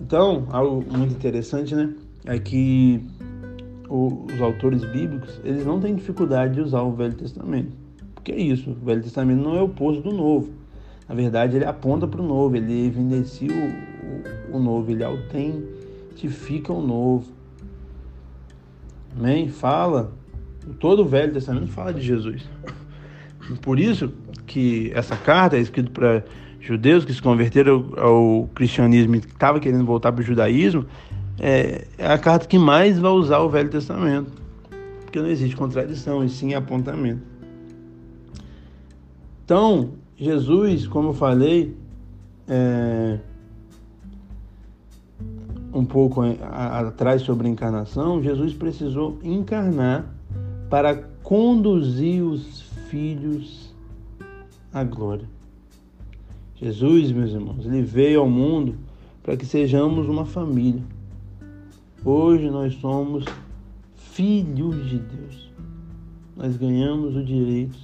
Então, 0.00 0.46
algo 0.50 0.84
muito 0.96 1.14
interessante, 1.14 1.74
né? 1.74 1.94
É 2.24 2.38
que 2.38 3.04
os 3.88 4.40
autores 4.40 4.84
bíblicos, 4.84 5.40
eles 5.44 5.66
não 5.66 5.80
têm 5.80 5.94
dificuldade 5.94 6.54
de 6.54 6.60
usar 6.60 6.82
o 6.82 6.92
Velho 6.92 7.14
Testamento. 7.14 7.76
Porque 8.14 8.32
é 8.32 8.40
isso, 8.40 8.70
o 8.70 8.84
Velho 8.84 9.02
Testamento 9.02 9.42
não 9.42 9.56
é 9.56 9.60
o 9.60 9.64
oposto 9.64 10.02
do 10.02 10.12
Novo. 10.12 10.50
Na 11.08 11.14
verdade, 11.14 11.56
ele 11.56 11.64
aponta 11.64 12.06
para 12.06 12.22
o 12.22 12.26
Novo, 12.26 12.56
ele 12.56 12.86
evidencia 12.86 13.50
o, 14.52 14.58
Novo, 14.58 14.90
ele 14.90 15.04
autentifica 15.04 16.72
o 16.72 16.80
Novo. 16.80 17.30
Amém? 19.16 19.48
Fala, 19.48 20.12
todo 20.78 21.02
o 21.02 21.04
Velho 21.04 21.32
Testamento 21.32 21.68
fala 21.68 21.92
de 21.92 22.00
Jesus. 22.00 22.48
Por 23.62 23.78
isso 23.78 24.12
que 24.46 24.90
essa 24.94 25.16
carta 25.16 25.56
é 25.56 25.60
escrita 25.60 25.90
para 25.90 26.24
judeus 26.60 27.04
que 27.04 27.12
se 27.12 27.22
converteram 27.22 27.92
ao, 27.96 28.06
ao 28.06 28.50
cristianismo 28.54 29.16
e 29.16 29.18
estavam 29.18 29.60
querendo 29.60 29.84
voltar 29.84 30.12
para 30.12 30.20
o 30.20 30.24
judaísmo, 30.24 30.86
é, 31.38 31.86
é, 31.96 32.06
a 32.06 32.18
carta 32.18 32.46
que 32.46 32.58
mais 32.58 32.98
vai 32.98 33.10
usar 33.10 33.38
o 33.38 33.48
Velho 33.48 33.70
Testamento. 33.70 34.30
Porque 35.04 35.18
não 35.18 35.28
existe 35.28 35.56
contradição, 35.56 36.22
e 36.22 36.28
sim 36.28 36.54
apontamento. 36.54 37.22
Então, 39.44 39.94
Jesus, 40.16 40.86
como 40.86 41.08
eu 41.08 41.14
falei, 41.14 41.74
é, 42.46 43.18
um 45.72 45.84
pouco 45.84 46.20
atrás 46.22 47.22
sobre 47.22 47.46
a 47.46 47.50
encarnação, 47.50 48.22
Jesus 48.22 48.52
precisou 48.54 49.18
encarnar 49.22 50.12
para 50.68 50.96
conduzir 51.22 52.22
os 52.22 52.62
filhos 52.88 53.74
à 54.72 54.82
glória. 54.82 55.28
Jesus, 56.56 57.10
meus 57.12 57.30
irmãos, 57.30 57.64
ele 57.64 57.82
veio 57.82 58.20
ao 58.20 58.28
mundo 58.28 58.74
para 59.22 59.36
que 59.36 59.46
sejamos 59.46 60.08
uma 60.08 60.26
família. 60.26 60.82
Hoje 62.04 62.50
nós 62.50 62.74
somos 62.74 63.24
filhos 63.96 64.88
de 64.88 64.98
Deus. 64.98 65.50
Nós 66.36 66.56
ganhamos 66.56 67.16
o 67.16 67.24
direito 67.24 67.78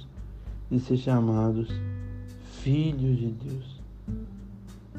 de 0.69 0.79
ser 0.79 0.97
chamados 0.97 1.69
filhos 2.61 3.17
de 3.17 3.27
Deus. 3.27 3.81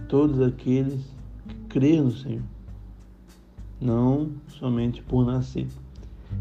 Todos 0.09 0.40
aqueles 0.40 1.03
que 1.46 1.55
creem 1.68 2.03
no 2.03 2.12
Senhor. 2.12 2.58
Não 3.80 4.30
somente 4.48 5.02
por 5.02 5.24
nascer, 5.24 5.66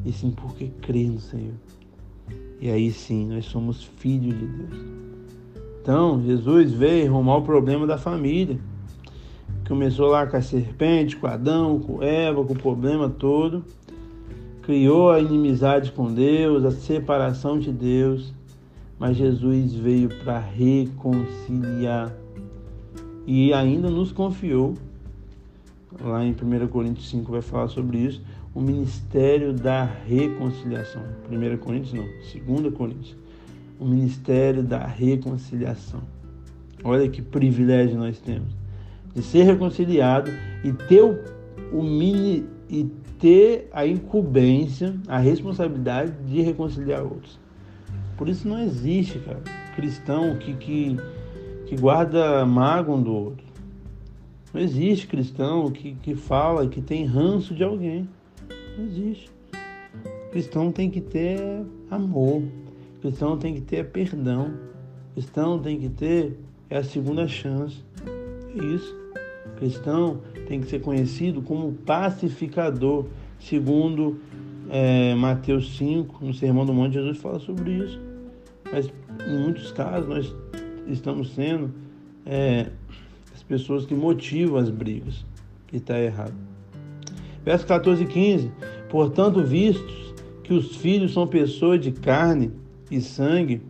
e 0.06 0.12
sim 0.12 0.32
porque 0.32 0.72
crê 0.82 1.06
no 1.06 1.20
Senhor. 1.20 1.56
E 2.60 2.70
aí 2.70 2.92
sim, 2.92 3.28
nós 3.28 3.46
somos 3.46 3.84
filhos 3.84 4.38
de 4.38 4.48
Deus. 4.48 4.98
Então, 5.82 6.22
Jesus 6.22 6.74
veio 6.74 7.08
arrumar 7.08 7.38
o 7.38 7.42
problema 7.44 7.88
da 7.88 7.98
família. 7.98 8.60
Começou 9.68 10.08
lá 10.08 10.26
com 10.26 10.36
a 10.36 10.42
serpente, 10.42 11.16
com 11.16 11.28
Adão, 11.28 11.80
com 11.80 12.04
Eva, 12.04 12.44
com 12.44 12.54
o 12.54 12.58
problema 12.58 13.10
todo. 13.10 13.64
Criou 14.64 15.10
a 15.10 15.22
inimizade 15.22 15.92
com 15.94 16.14
Deus, 16.14 16.66
a 16.66 16.72
separação 16.72 17.58
de 17.58 17.72
Deus. 17.72 18.34
Mas 19.00 19.16
Jesus 19.16 19.76
veio 19.76 20.10
para 20.24 20.40
reconciliar. 20.40 22.14
E 23.26 23.54
ainda 23.54 23.90
nos 23.90 24.12
confiou, 24.12 24.74
lá 26.02 26.24
em 26.24 26.32
1 26.32 26.68
Coríntios 26.68 27.10
5 27.10 27.32
vai 27.32 27.42
falar 27.42 27.68
sobre 27.68 27.98
isso, 27.98 28.22
o 28.54 28.62
ministério 28.62 29.54
da 29.54 29.84
reconciliação. 29.84 31.04
1 31.32 31.58
Coríntios 31.58 31.94
não, 31.94 32.06
2 32.60 32.74
Coríntios. 32.74 33.16
O 33.80 33.86
ministério 33.86 34.64
da 34.64 34.86
reconciliação. 34.86 36.02
Olha 36.84 37.08
que 37.08 37.22
privilégio 37.22 37.98
nós 37.98 38.20
temos 38.20 38.58
de 39.18 39.24
ser 39.24 39.44
reconciliado 39.44 40.32
e 40.64 40.72
ter 40.72 41.02
o, 41.02 41.18
o 41.74 41.82
mini, 41.82 42.46
e 42.70 42.84
ter 43.20 43.68
a 43.74 43.86
incumbência, 43.86 44.94
a 45.08 45.18
responsabilidade 45.18 46.12
de 46.28 46.40
reconciliar 46.42 47.02
outros. 47.02 47.40
Por 48.16 48.30
isso 48.30 48.48
não 48.48 48.60
existe, 48.60 49.18
cara, 49.18 49.42
cristão 49.76 50.36
que, 50.38 50.54
que, 50.54 50.98
que 51.66 51.76
guarda 51.76 52.46
mágoa 52.46 52.96
um 52.96 53.02
do 53.02 53.12
outro. 53.12 53.47
Não 54.58 54.64
existe 54.64 55.06
cristão 55.06 55.70
que, 55.70 55.94
que 56.02 56.16
fala 56.16 56.68
que 56.68 56.82
tem 56.82 57.06
ranço 57.06 57.54
de 57.54 57.64
alguém. 57.64 58.10
Não 58.76 58.86
existe. 58.86 59.30
Cristão 60.32 60.72
tem 60.72 60.90
que 60.90 61.00
ter 61.00 61.64
amor. 61.92 62.42
Cristão 63.00 63.38
tem 63.38 63.54
que 63.54 63.62
ter 63.62 63.86
perdão. 63.92 64.52
Cristão 65.14 65.60
tem 65.60 65.80
que 65.80 65.90
ter 65.90 66.40
é 66.72 66.78
a 66.78 66.84
segunda 66.84 67.28
chance. 67.28 67.86
É 68.04 68.66
isso. 68.66 68.96
Cristão 69.58 70.22
tem 70.48 70.60
que 70.60 70.66
ser 70.66 70.82
conhecido 70.82 71.40
como 71.44 71.74
pacificador, 71.74 73.06
segundo 73.40 74.20
é, 74.72 75.14
Mateus 75.14 75.78
5, 75.78 76.26
no 76.26 76.34
Sermão 76.34 76.66
do 76.66 76.74
Monte, 76.74 76.94
Jesus 76.94 77.20
fala 77.20 77.38
sobre 77.38 77.74
isso. 77.74 78.02
Mas 78.72 78.92
em 79.28 79.38
muitos 79.38 79.72
casos 79.72 80.10
nós 80.10 80.36
estamos 80.88 81.36
sendo 81.36 81.72
é, 82.26 82.72
pessoas 83.48 83.86
que 83.86 83.96
motivam 83.96 84.58
as 84.58 84.70
brigas, 84.70 85.26
e 85.72 85.78
está 85.78 86.00
errado. 86.00 86.34
Verso 87.44 87.66
14 87.66 88.04
e 88.04 88.08
15. 88.08 88.52
Portanto, 88.90 89.44
vistos 89.44 90.14
que 90.44 90.54
os 90.54 90.76
filhos 90.76 91.14
são 91.14 91.28
pessoas 91.28 91.80
de 91.80 91.92
carne 91.92 92.52
e 92.90 93.02
sangue, 93.02 93.62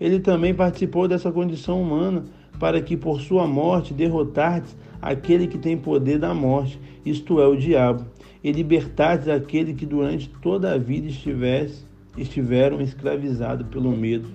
ele 0.00 0.20
também 0.20 0.54
participou 0.54 1.06
dessa 1.06 1.30
condição 1.30 1.80
humana, 1.80 2.24
para 2.58 2.80
que 2.80 2.96
por 2.96 3.20
sua 3.20 3.46
morte 3.46 3.92
derrotasse 3.92 4.74
aquele 5.00 5.46
que 5.46 5.58
tem 5.58 5.76
poder 5.76 6.18
da 6.18 6.32
morte, 6.32 6.78
isto 7.04 7.40
é, 7.40 7.46
o 7.46 7.56
diabo, 7.56 8.06
e 8.42 8.52
libertastes 8.52 9.28
aquele 9.28 9.74
que 9.74 9.84
durante 9.84 10.28
toda 10.40 10.72
a 10.72 10.78
vida 10.78 11.08
estivesse, 11.08 11.84
estiveram 12.16 12.80
escravizados 12.80 13.66
pelo 13.68 13.90
medo 13.90 14.28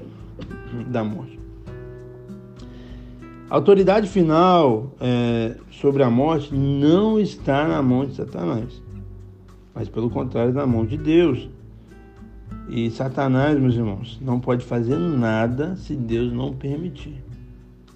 da 0.87 1.03
morte. 1.03 1.38
A 3.49 3.55
autoridade 3.55 4.07
final 4.07 4.91
é, 5.01 5.55
sobre 5.71 6.03
a 6.03 6.09
morte 6.09 6.53
não 6.53 7.19
está 7.19 7.67
na 7.67 7.81
mão 7.81 8.05
de 8.05 8.13
Satanás, 8.13 8.79
mas 9.73 9.89
pelo 9.89 10.07
contrário, 10.07 10.53
na 10.53 10.67
mão 10.67 10.85
de 10.85 10.95
Deus. 10.95 11.49
E 12.69 12.91
Satanás, 12.91 13.59
meus 13.59 13.73
irmãos, 13.73 14.19
não 14.21 14.39
pode 14.39 14.63
fazer 14.63 14.97
nada 14.97 15.75
se 15.77 15.95
Deus 15.95 16.31
não 16.31 16.53
permitir. 16.53 17.23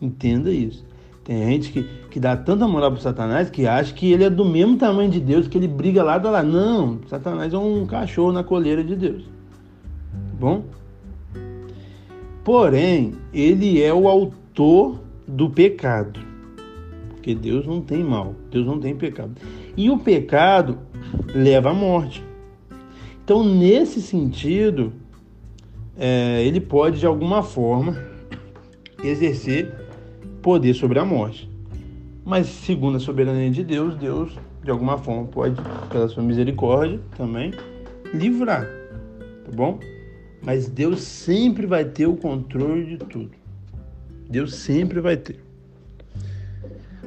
Entenda 0.01 0.49
isso. 0.49 0.83
Tem 1.23 1.37
gente 1.51 1.71
que, 1.71 1.83
que 2.09 2.19
dá 2.19 2.35
tanta 2.35 2.67
moral 2.67 2.91
para 2.91 3.01
Satanás 3.01 3.51
que 3.51 3.67
acha 3.67 3.93
que 3.93 4.11
ele 4.11 4.23
é 4.23 4.31
do 4.31 4.43
mesmo 4.43 4.75
tamanho 4.75 5.11
de 5.11 5.19
Deus, 5.19 5.47
que 5.47 5.55
ele 5.55 5.67
briga 5.67 6.03
lá, 6.03 6.15
lá. 6.17 6.41
Não, 6.41 6.99
Satanás 7.07 7.53
é 7.53 7.57
um 7.57 7.85
cachorro 7.85 8.31
na 8.31 8.43
coleira 8.43 8.83
de 8.83 8.95
Deus. 8.95 9.23
Tá 9.23 10.35
bom? 10.39 10.63
Porém, 12.43 13.13
ele 13.31 13.81
é 13.81 13.93
o 13.93 14.07
autor 14.07 15.02
do 15.33 15.49
pecado. 15.49 16.19
Porque 17.09 17.33
Deus 17.33 17.65
não 17.65 17.81
tem 17.81 18.03
mal, 18.03 18.35
Deus 18.51 18.65
não 18.65 18.79
tem 18.79 18.95
pecado. 18.95 19.33
E 19.75 19.89
o 19.89 19.97
pecado 19.97 20.77
leva 21.33 21.71
à 21.71 21.73
morte. 21.73 22.23
Então, 23.23 23.43
nesse 23.43 24.01
sentido, 24.01 24.93
é, 25.97 26.43
ele 26.45 26.59
pode, 26.59 26.99
de 26.99 27.05
alguma 27.05 27.41
forma, 27.41 27.97
exercer 29.03 29.73
poder 30.41 30.73
sobre 30.73 30.99
a 30.99 31.05
morte. 31.05 31.49
Mas, 32.25 32.47
segundo 32.47 32.97
a 32.97 32.99
soberania 32.99 33.49
de 33.49 33.63
Deus, 33.63 33.95
Deus, 33.95 34.37
de 34.63 34.69
alguma 34.69 34.97
forma, 34.97 35.25
pode, 35.25 35.55
pela 35.89 36.07
sua 36.07 36.21
misericórdia, 36.21 36.99
também 37.17 37.51
livrar. 38.13 38.65
Tá 39.45 39.51
bom? 39.53 39.79
Mas 40.41 40.67
Deus 40.67 41.01
sempre 41.01 41.65
vai 41.65 41.85
ter 41.85 42.05
o 42.05 42.17
controle 42.17 42.85
de 42.85 42.97
tudo. 42.97 43.42
Deus 44.29 44.55
sempre 44.55 44.99
vai 44.99 45.17
ter. 45.17 45.39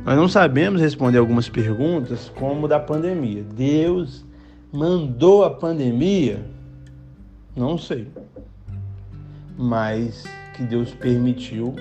Nós 0.04 0.16
não 0.16 0.28
sabemos 0.28 0.80
responder 0.80 1.18
algumas 1.18 1.48
perguntas, 1.48 2.30
como 2.36 2.68
da 2.68 2.78
pandemia. 2.78 3.42
Deus 3.42 4.24
mandou 4.72 5.44
a 5.44 5.50
pandemia? 5.50 6.44
Não 7.56 7.76
sei. 7.76 8.06
Mas 9.58 10.24
que 10.54 10.62
Deus 10.62 10.94
permitiu 10.94 11.74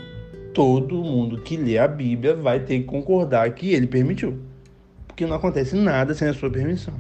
todo 0.55 1.03
mundo 1.03 1.41
que 1.41 1.57
lê 1.57 1.77
a 1.77 1.87
Bíblia 1.87 2.33
vai 2.33 2.61
ter 2.61 2.79
que 2.79 2.85
concordar 2.85 3.51
que 3.51 3.73
ele 3.73 3.85
permitiu. 3.85 4.39
Porque 5.05 5.25
não 5.25 5.35
acontece 5.35 5.75
nada 5.75 6.13
sem 6.13 6.27
a 6.27 6.33
sua 6.33 6.49
permissão. 6.49 6.93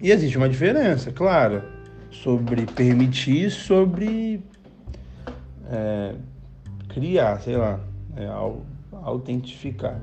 E 0.00 0.10
existe 0.10 0.36
uma 0.36 0.48
diferença, 0.48 1.10
claro, 1.10 1.62
sobre 2.10 2.66
permitir 2.66 3.50
sobre 3.50 4.40
é, 5.70 6.14
criar, 6.94 7.40
sei 7.40 7.56
lá, 7.56 7.80
é, 8.16 8.26
autentificar. 9.02 10.00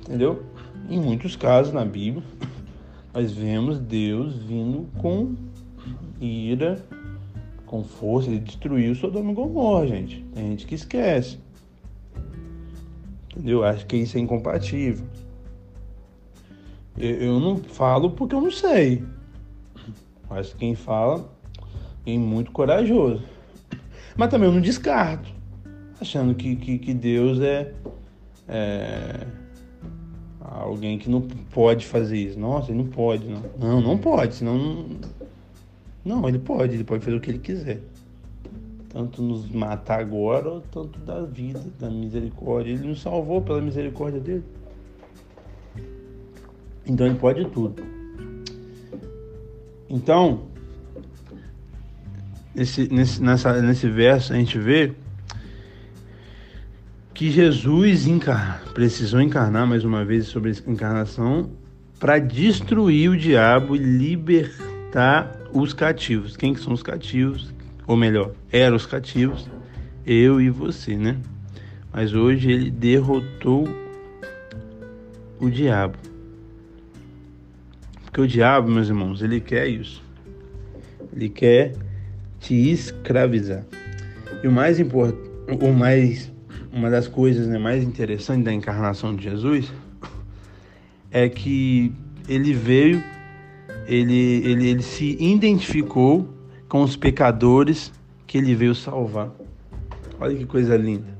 Entendeu? 0.00 0.44
Em 0.90 1.00
muitos 1.00 1.36
casos 1.36 1.72
na 1.72 1.84
Bíblia, 1.84 2.22
nós 3.14 3.32
vemos 3.32 3.78
Deus 3.78 4.34
vindo 4.34 4.86
com 5.00 5.34
ira 6.20 6.84
com 7.66 7.82
força, 7.82 8.30
ele 8.30 8.40
destruiu 8.40 8.94
Sodoma 8.94 9.32
e 9.32 9.34
Gomorra, 9.34 9.86
gente. 9.86 10.24
Tem 10.34 10.50
gente 10.50 10.66
que 10.66 10.74
esquece. 10.74 11.38
Entendeu? 13.30 13.64
Acho 13.64 13.84
que 13.86 13.96
isso 13.96 14.16
é 14.16 14.20
incompatível. 14.20 15.06
Eu, 16.96 17.40
não 17.40 17.56
falo 17.56 18.10
porque 18.10 18.34
eu 18.34 18.40
não 18.40 18.50
sei. 18.50 19.02
Mas 20.30 20.52
quem 20.52 20.76
fala 20.76 21.28
é 22.06 22.16
muito 22.16 22.52
corajoso. 22.52 23.24
Mas 24.16 24.30
também 24.30 24.48
eu 24.48 24.54
não 24.54 24.60
descarto. 24.60 25.32
Achando 26.00 26.34
que, 26.34 26.56
que, 26.56 26.78
que 26.78 26.94
Deus 26.94 27.40
é, 27.40 27.72
é 28.48 29.26
alguém 30.40 30.98
que 30.98 31.10
não 31.10 31.20
pode 31.20 31.86
fazer 31.86 32.16
isso. 32.16 32.38
Nossa, 32.38 32.70
ele 32.70 32.78
não 32.78 32.86
pode, 32.86 33.26
não. 33.26 33.42
Não, 33.58 33.80
não 33.80 33.98
pode, 33.98 34.36
senão 34.36 34.56
não, 34.56 34.86
não, 36.04 36.28
ele 36.28 36.38
pode, 36.38 36.74
ele 36.74 36.84
pode 36.84 37.04
fazer 37.04 37.16
o 37.16 37.20
que 37.20 37.30
ele 37.30 37.38
quiser. 37.38 37.80
Tanto 38.88 39.20
nos 39.22 39.50
matar 39.50 40.00
agora, 40.00 40.48
ou 40.48 40.60
tanto 40.60 40.98
da 41.00 41.22
vida, 41.22 41.64
da 41.80 41.90
misericórdia. 41.90 42.72
Ele 42.72 42.86
nos 42.88 43.02
salvou 43.02 43.42
pela 43.42 43.60
misericórdia 43.60 44.20
dele. 44.20 44.44
Então 46.86 47.06
ele 47.06 47.16
pode 47.16 47.44
tudo. 47.46 47.82
Então, 49.88 50.42
nesse, 52.54 52.88
nesse, 52.92 53.22
nessa, 53.22 53.60
nesse 53.60 53.88
verso 53.88 54.32
a 54.32 54.36
gente 54.36 54.58
vê 54.58 54.92
que 57.12 57.30
Jesus 57.30 58.06
encar... 58.06 58.62
precisou 58.74 59.20
encarnar 59.20 59.66
mais 59.66 59.84
uma 59.84 60.04
vez 60.04 60.26
sobre 60.26 60.50
a 60.50 60.70
encarnação 60.70 61.50
para 61.98 62.18
destruir 62.18 63.10
o 63.10 63.16
diabo 63.16 63.76
e 63.76 63.78
libertar 63.78 65.40
os 65.52 65.72
cativos. 65.72 66.36
Quem 66.36 66.52
que 66.52 66.60
são 66.60 66.72
os 66.72 66.82
cativos? 66.82 67.54
Ou 67.86 67.96
melhor, 67.96 68.32
eram 68.50 68.76
os 68.76 68.86
cativos, 68.86 69.48
eu 70.04 70.40
e 70.40 70.50
você, 70.50 70.96
né? 70.96 71.16
Mas 71.92 72.12
hoje 72.12 72.50
ele 72.50 72.70
derrotou 72.70 73.68
o 75.38 75.48
diabo. 75.48 75.96
Porque 78.04 78.20
o 78.20 78.26
diabo, 78.26 78.70
meus 78.70 78.88
irmãos, 78.88 79.22
ele 79.22 79.40
quer 79.40 79.68
isso. 79.68 80.02
Ele 81.14 81.28
quer 81.28 81.74
te 82.44 82.70
escravizar. 82.70 83.64
E 84.42 84.46
o 84.46 84.52
mais 84.52 84.78
importante, 84.78 85.30
o 85.60 85.72
mais 85.72 86.30
uma 86.70 86.90
das 86.90 87.08
coisas 87.08 87.46
né, 87.46 87.58
mais 87.58 87.82
interessantes 87.82 88.44
da 88.44 88.52
encarnação 88.52 89.16
de 89.16 89.24
Jesus 89.24 89.72
é 91.10 91.28
que 91.28 91.90
ele 92.28 92.52
veio 92.52 93.02
ele, 93.86 94.42
ele, 94.44 94.68
ele 94.68 94.82
se 94.82 95.16
identificou 95.20 96.28
com 96.68 96.82
os 96.82 96.96
pecadores 96.96 97.92
que 98.26 98.38
ele 98.38 98.54
veio 98.54 98.74
salvar. 98.74 99.30
Olha 100.20 100.34
que 100.36 100.44
coisa 100.44 100.76
linda. 100.76 101.14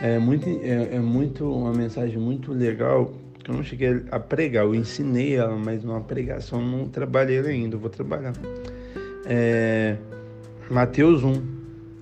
É 0.00 0.18
muito, 0.18 0.48
é, 0.48 0.96
é 0.96 1.00
muito 1.00 1.50
uma 1.50 1.72
mensagem 1.72 2.18
muito 2.18 2.52
legal 2.52 3.12
que 3.42 3.50
eu 3.50 3.56
não 3.56 3.64
cheguei 3.64 4.02
a 4.10 4.18
pregar, 4.18 4.64
eu 4.64 4.74
ensinei 4.74 5.36
ela, 5.36 5.56
mas 5.56 5.84
numa 5.84 6.00
pregação 6.00 6.60
não 6.60 6.88
trabalhei 6.88 7.38
ainda, 7.38 7.76
eu 7.76 7.80
vou 7.80 7.90
trabalhar. 7.90 8.32
É, 9.26 9.96
Mateus 10.70 11.22
1, 11.22 11.42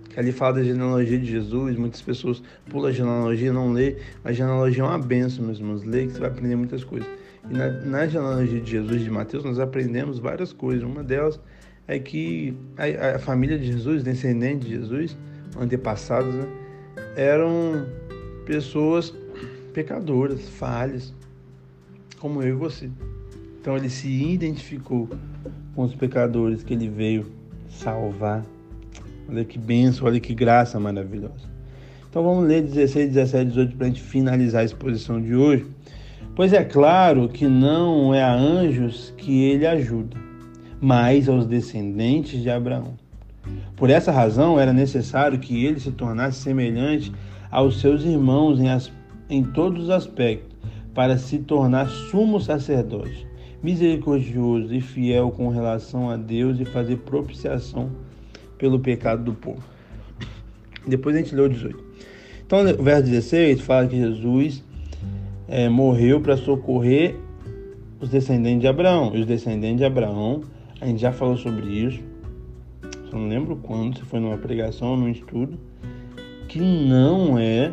que 0.09 0.19
ali 0.19 0.33
fala 0.33 0.55
da 0.55 0.63
genealogia 0.63 1.19
de 1.19 1.27
Jesus, 1.27 1.77
muitas 1.77 2.03
pessoas 2.03 2.43
pulam 2.69 2.91
a 2.91 2.93
genealogia, 2.93 3.53
não 3.53 3.73
lê, 3.73 3.97
mas 4.23 4.33
a 4.33 4.35
genealogia 4.35 4.83
é 4.83 4.87
uma 4.87 4.99
benção, 4.99 5.45
meus 5.45 5.59
irmãos, 5.59 5.85
lê 5.85 6.07
que 6.07 6.13
você 6.13 6.21
vai 6.21 6.31
aprender 6.31 6.57
muitas 6.57 6.85
coisas. 6.85 7.09
E 7.49 7.55
na, 7.55 7.71
na 7.71 8.07
genealogia 8.07 8.61
de 8.61 8.71
Jesus 8.71 9.03
de 9.03 9.11
Mateus, 9.11 9.45
nós 9.45 9.59
aprendemos 9.59 10.19
várias 10.19 10.53
coisas. 10.53 10.85
Uma 10.85 11.03
delas 11.03 11.41
é 11.89 11.99
que 11.99 12.55
a, 12.77 13.17
a 13.17 13.19
família 13.19 13.59
de 13.59 13.67
Jesus, 13.67 14.03
descendente 14.03 14.67
de 14.67 14.77
Jesus, 14.77 15.17
antepassados, 15.59 16.35
né, 16.35 16.47
eram 17.17 17.87
pessoas 18.47 19.15
pecadoras, 19.73 20.49
falhas, 20.49 21.15
como 22.19 22.43
eu 22.43 22.49
e 22.49 22.53
você. 22.53 22.91
Então 23.61 23.77
ele 23.77 23.89
se 23.89 24.09
identificou 24.09 25.09
com 25.75 25.83
os 25.83 25.95
pecadores 25.95 26.63
que 26.63 26.75
ele 26.75 26.89
veio 26.89 27.27
salvar. 27.69 28.45
Olha 29.29 29.45
que 29.45 29.59
benção, 29.59 30.07
olha 30.07 30.21
que 30.21 30.35
graça 30.35 30.79
maravilhosa. 30.79 31.51
Então 32.09 32.23
vamos 32.23 32.47
ler 32.47 32.63
16, 32.63 33.13
17, 33.13 33.49
18 33.51 33.77
para 33.77 33.87
a 33.87 33.89
gente 33.89 34.03
finalizar 34.03 34.63
a 34.63 34.65
exposição 34.65 35.21
de 35.21 35.35
hoje. 35.35 35.67
Pois 36.35 36.53
é 36.53 36.65
claro 36.65 37.29
que 37.29 37.47
não 37.47 38.15
é 38.15 38.23
a 38.23 38.35
anjos 38.35 39.13
que 39.17 39.45
ele 39.45 39.67
ajuda, 39.67 40.17
mas 40.81 41.29
aos 41.29 41.47
descendentes 41.47 42.43
de 42.43 42.51
Abraão. 42.51 42.95
Por 43.77 43.91
essa 43.91 44.13
razão 44.13 44.59
era 44.59 44.73
necessário 44.73 45.39
que 45.39 45.65
ele 45.65 45.81
se 45.81 45.91
tornasse 45.91 46.41
semelhante 46.41 47.13
aos 47.51 47.81
seus 47.81 48.05
irmãos 48.05 48.61
em, 48.61 48.69
as, 48.69 48.93
em 49.29 49.43
todos 49.43 49.85
os 49.85 49.91
aspectos, 49.91 50.57
para 50.95 51.17
se 51.17 51.39
tornar 51.39 51.89
sumo 51.89 52.41
sacerdote, 52.41 53.27
misericordioso 53.63 54.75
e 54.75 54.81
fiel 54.81 55.31
com 55.31 55.49
relação 55.49 56.11
a 56.11 56.17
Deus 56.17 56.59
e 56.59 56.65
fazer 56.65 56.97
propiciação 56.99 57.91
pelo 58.59 58.81
pecado 58.81 59.23
do 59.23 59.35
povo. 59.35 59.63
Depois 60.87 61.15
a 61.15 61.19
gente 61.19 61.35
lê 61.35 61.43
o 61.43 61.49
18. 61.49 61.85
Então, 62.45 62.61
o 62.61 62.83
verso 62.83 63.05
16 63.05 63.61
fala 63.61 63.87
que 63.87 63.97
Jesus 63.97 64.65
é, 65.49 65.69
morreu 65.69 66.21
para 66.21 66.37
socorrer 66.37 67.17
os 68.01 68.09
descendentes 68.09 68.61
de 68.61 68.67
Abraão. 68.67 69.13
E 69.15 69.21
os 69.21 69.27
descendentes 69.27 69.79
de 69.79 69.85
Abraão, 69.85 70.43
a 70.81 70.87
gente 70.87 71.01
já 71.01 71.13
falou 71.13 71.37
sobre 71.37 71.67
isso, 71.67 72.01
só 73.11 73.17
não 73.17 73.29
lembro 73.29 73.57
quando, 73.57 73.99
se 73.99 74.05
foi 74.05 74.19
numa 74.21 74.39
pregação 74.39 74.89
ou 74.89 74.97
num 74.97 75.09
estudo, 75.09 75.59
que 76.49 76.59
não 76.59 77.39
é 77.39 77.73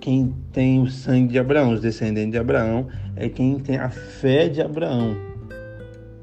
quem 0.00 0.34
tem 0.52 0.82
o 0.82 0.90
sangue 0.90 1.32
de 1.32 1.38
Abraão, 1.38 1.72
os 1.72 1.80
descendentes 1.80 2.32
de 2.32 2.38
Abraão, 2.38 2.88
é 3.16 3.28
quem 3.28 3.58
tem 3.58 3.76
a 3.76 3.90
fé 3.90 4.48
de 4.48 4.60
Abraão. 4.60 5.16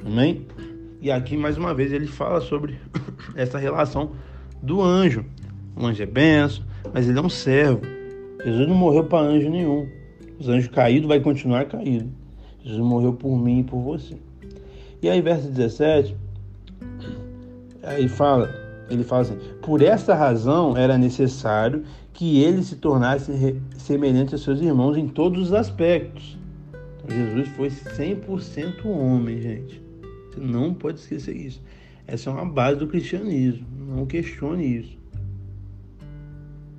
Amém? 0.06 0.46
E 1.02 1.10
aqui 1.10 1.38
mais 1.38 1.58
uma 1.58 1.74
vez 1.74 1.92
ele 1.92 2.08
fala 2.08 2.42
sobre 2.42 2.78
essa 3.36 3.58
relação 3.58 4.12
do 4.62 4.82
anjo. 4.82 5.26
O 5.76 5.86
anjo 5.86 6.04
é 6.04 6.06
benção, 6.06 6.64
mas 6.94 7.08
ele 7.08 7.18
é 7.18 7.22
um 7.22 7.30
servo. 7.30 7.82
Jesus 8.44 8.68
não 8.68 8.76
morreu 8.76 9.06
para 9.06 9.26
anjo 9.26 9.50
nenhum. 9.50 9.88
Os 10.39 10.50
anjos 10.50 10.68
caídos 10.70 11.08
vai 11.08 11.20
continuar 11.20 11.66
caído. 11.66 12.10
Jesus 12.64 12.84
morreu 12.84 13.14
por 13.14 13.38
mim 13.38 13.60
e 13.60 13.64
por 13.64 13.80
você. 13.80 14.18
E 15.02 15.10
aí, 15.10 15.22
verso 15.22 15.48
17, 15.48 16.16
aí 17.84 18.08
fala, 18.08 18.50
ele 18.89 19.04
fala 19.04 19.22
assim: 19.22 19.38
Por 19.62 19.82
essa 19.82 20.14
razão 20.14 20.78
era 20.78 20.98
necessário 20.98 21.84
que 22.14 22.44
ele 22.44 22.62
se 22.64 22.76
tornasse 22.76 23.60
semelhante 23.78 24.36
aos 24.36 24.44
seus 24.44 24.62
irmãos 24.62 24.98
em 24.98 25.08
todos 25.08 25.48
os 25.48 25.54
aspectos. 25.54 26.41
Jesus 27.10 27.47
foi 27.49 27.70
100% 27.70 28.86
homem, 28.86 29.41
gente. 29.41 29.82
Você 30.30 30.39
não 30.39 30.74
pode 30.74 30.99
esquecer 30.99 31.36
isso. 31.36 31.62
Essa 32.08 32.30
é 32.30 32.34
uma 32.34 32.45
base 32.45 32.80
do 32.80 32.88
cristianismo. 32.88 33.66
Não 33.88 34.06
questione 34.06 34.80
isso. 34.80 34.97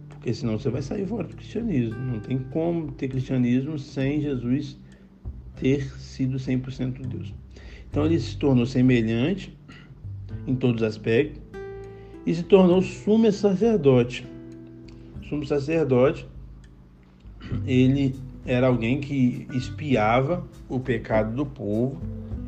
Porque 0.08 0.32
senão 0.32 0.58
você 0.58 0.70
vai 0.70 0.82
sair 0.82 1.06
fora 1.06 1.26
do 1.26 1.34
cristianismo. 1.34 1.98
Não 1.98 2.20
tem 2.20 2.38
como 2.38 2.92
ter 2.92 3.08
cristianismo 3.08 3.78
sem 3.78 4.20
Jesus 4.20 4.78
ter 5.56 5.84
sido 5.98 6.38
100% 6.38 7.06
Deus. 7.06 7.34
Então 7.90 8.06
ele 8.06 8.18
se 8.18 8.36
tornou 8.36 8.64
semelhante 8.64 9.56
em 10.46 10.54
todos 10.54 10.82
os 10.82 10.88
aspectos 10.88 11.42
e 12.24 12.34
se 12.34 12.42
tornou 12.42 12.80
sumo 12.80 13.30
sacerdote. 13.30 14.26
Sumo 15.28 15.44
sacerdote, 15.44 16.26
ele 17.66 18.14
era 18.44 18.66
alguém 18.66 19.00
que 19.00 19.46
espiava 19.52 20.44
o 20.68 20.80
pecado 20.80 21.34
do 21.34 21.46
povo, 21.46 22.00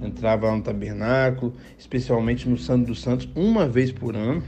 entrava 0.03 0.49
lá 0.49 0.57
no 0.57 0.63
tabernáculo, 0.63 1.55
especialmente 1.79 2.49
no 2.49 2.59
Santo 2.59 2.87
dos 2.87 3.01
Santos, 3.01 3.29
uma 3.35 3.69
vez 3.69 3.93
por 3.93 4.17
ano, 4.17 4.43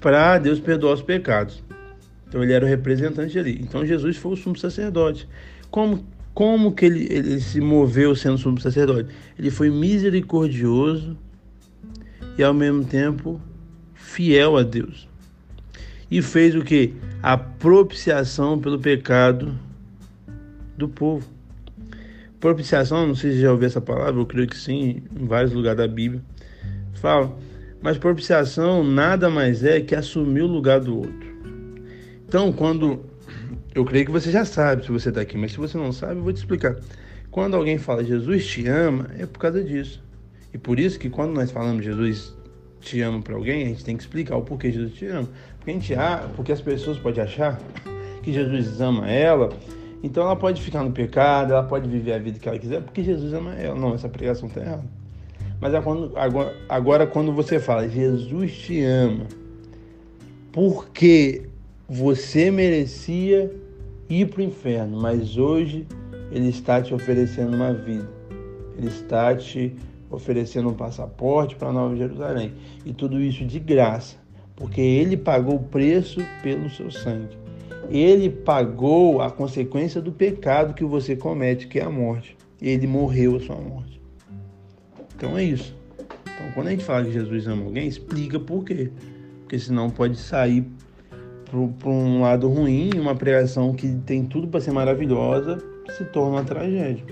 para 0.00 0.38
Deus 0.38 0.60
perdoar 0.60 0.94
os 0.94 1.02
pecados. 1.02 1.62
Então 2.28 2.42
ele 2.42 2.52
era 2.52 2.64
o 2.64 2.68
representante 2.68 3.38
ali. 3.38 3.58
Então 3.60 3.84
Jesus 3.84 4.16
foi 4.16 4.32
o 4.32 4.36
sumo 4.36 4.56
sacerdote. 4.56 5.28
Como, 5.70 6.06
como 6.32 6.72
que 6.72 6.84
ele, 6.84 7.08
ele 7.10 7.40
se 7.40 7.60
moveu 7.60 8.14
sendo 8.14 8.38
sumo 8.38 8.60
sacerdote? 8.60 9.12
Ele 9.36 9.50
foi 9.50 9.68
misericordioso 9.68 11.18
e 12.38 12.42
ao 12.42 12.54
mesmo 12.54 12.84
tempo 12.84 13.40
fiel 13.92 14.56
a 14.56 14.62
Deus. 14.62 15.09
E 16.10 16.20
fez 16.20 16.54
o 16.54 16.62
que? 16.62 16.94
A 17.22 17.36
propiciação 17.36 18.58
pelo 18.58 18.78
pecado 18.78 19.54
do 20.76 20.88
povo. 20.88 21.28
Propiciação, 22.40 23.06
não 23.06 23.14
sei 23.14 23.32
se 23.32 23.40
já 23.40 23.52
ouviu 23.52 23.66
essa 23.66 23.80
palavra, 23.80 24.20
eu 24.20 24.26
creio 24.26 24.48
que 24.48 24.56
sim, 24.56 25.02
em 25.14 25.26
vários 25.26 25.52
lugares 25.52 25.78
da 25.78 25.86
Bíblia. 25.86 26.22
Fala, 26.94 27.36
mas 27.82 27.96
propiciação 27.96 28.82
nada 28.82 29.30
mais 29.30 29.62
é 29.62 29.80
que 29.80 29.94
assumir 29.94 30.42
o 30.42 30.46
lugar 30.46 30.80
do 30.80 30.98
outro. 30.98 31.30
Então, 32.26 32.52
quando. 32.52 33.08
Eu 33.72 33.84
creio 33.84 34.06
que 34.06 34.10
você 34.10 34.32
já 34.32 34.44
sabe 34.44 34.84
se 34.84 34.90
você 34.90 35.10
está 35.10 35.20
aqui, 35.20 35.38
mas 35.38 35.52
se 35.52 35.58
você 35.58 35.78
não 35.78 35.92
sabe, 35.92 36.16
eu 36.16 36.24
vou 36.24 36.32
te 36.32 36.38
explicar. 36.38 36.76
Quando 37.30 37.54
alguém 37.54 37.78
fala 37.78 38.02
Jesus 38.02 38.44
te 38.44 38.66
ama, 38.66 39.08
é 39.16 39.26
por 39.26 39.38
causa 39.38 39.62
disso. 39.62 40.02
E 40.52 40.58
por 40.58 40.80
isso 40.80 40.98
que 40.98 41.08
quando 41.08 41.32
nós 41.32 41.52
falamos 41.52 41.84
Jesus 41.84 42.34
te 42.80 43.00
ama 43.00 43.22
para 43.22 43.36
alguém, 43.36 43.62
a 43.62 43.66
gente 43.68 43.84
tem 43.84 43.96
que 43.96 44.02
explicar 44.02 44.36
o 44.36 44.42
porquê 44.42 44.72
Jesus 44.72 44.94
te 44.94 45.06
ama. 45.06 45.28
Porque, 45.60 45.70
a 45.70 45.74
gente, 45.74 45.94
porque 46.34 46.52
as 46.52 46.60
pessoas 46.60 46.98
podem 46.98 47.22
achar 47.22 47.60
que 48.22 48.32
Jesus 48.32 48.80
ama 48.80 49.08
ela, 49.08 49.50
então 50.02 50.24
ela 50.24 50.34
pode 50.34 50.60
ficar 50.62 50.82
no 50.82 50.90
pecado, 50.90 51.52
ela 51.52 51.62
pode 51.62 51.88
viver 51.88 52.14
a 52.14 52.18
vida 52.18 52.38
que 52.38 52.48
ela 52.48 52.58
quiser, 52.58 52.80
porque 52.82 53.02
Jesus 53.02 53.32
ama 53.32 53.54
ela. 53.54 53.78
Não, 53.78 53.94
essa 53.94 54.08
pregação 54.08 54.48
está 54.48 54.60
errada. 54.60 54.84
Mas 55.60 55.74
é 55.74 55.76
agora, 55.76 56.56
agora, 56.68 57.06
quando 57.06 57.32
você 57.32 57.60
fala, 57.60 57.86
Jesus 57.86 58.56
te 58.56 58.82
ama, 58.82 59.26
porque 60.50 61.46
você 61.86 62.50
merecia 62.50 63.52
ir 64.08 64.28
para 64.28 64.40
o 64.40 64.44
inferno, 64.44 64.98
mas 64.98 65.36
hoje 65.36 65.86
Ele 66.32 66.48
está 66.48 66.80
te 66.80 66.94
oferecendo 66.94 67.54
uma 67.54 67.74
vida. 67.74 68.08
Ele 68.78 68.88
está 68.88 69.36
te 69.36 69.76
oferecendo 70.10 70.70
um 70.70 70.74
passaporte 70.74 71.54
para 71.56 71.70
Nova 71.70 71.94
Jerusalém. 71.94 72.54
E 72.86 72.94
tudo 72.94 73.20
isso 73.20 73.44
de 73.44 73.58
graça, 73.58 74.16
porque 74.60 74.82
ele 74.82 75.16
pagou 75.16 75.54
o 75.54 75.64
preço 75.64 76.20
pelo 76.42 76.68
seu 76.68 76.90
sangue. 76.90 77.34
Ele 77.88 78.28
pagou 78.28 79.22
a 79.22 79.30
consequência 79.30 80.02
do 80.02 80.12
pecado 80.12 80.74
que 80.74 80.84
você 80.84 81.16
comete, 81.16 81.66
que 81.66 81.78
é 81.78 81.82
a 81.82 81.90
morte. 81.90 82.36
Ele 82.60 82.86
morreu 82.86 83.36
a 83.36 83.40
sua 83.40 83.56
morte. 83.56 83.98
Então 85.16 85.36
é 85.36 85.42
isso. 85.42 85.74
Então, 85.98 86.52
quando 86.52 86.66
a 86.66 86.70
gente 86.72 86.84
fala 86.84 87.06
que 87.06 87.10
Jesus 87.10 87.46
ama 87.46 87.64
alguém, 87.64 87.88
explica 87.88 88.38
por 88.38 88.62
quê. 88.62 88.90
Porque 89.40 89.58
senão 89.58 89.88
pode 89.88 90.18
sair 90.18 90.66
para 91.78 91.90
um 91.90 92.20
lado 92.20 92.46
ruim, 92.46 92.90
uma 92.96 93.14
pregação 93.14 93.72
que 93.72 93.88
tem 94.04 94.26
tudo 94.26 94.46
para 94.46 94.60
ser 94.60 94.72
maravilhosa, 94.72 95.56
se 95.96 96.04
torna 96.04 96.36
uma 96.36 96.44
tragédia. 96.44 97.04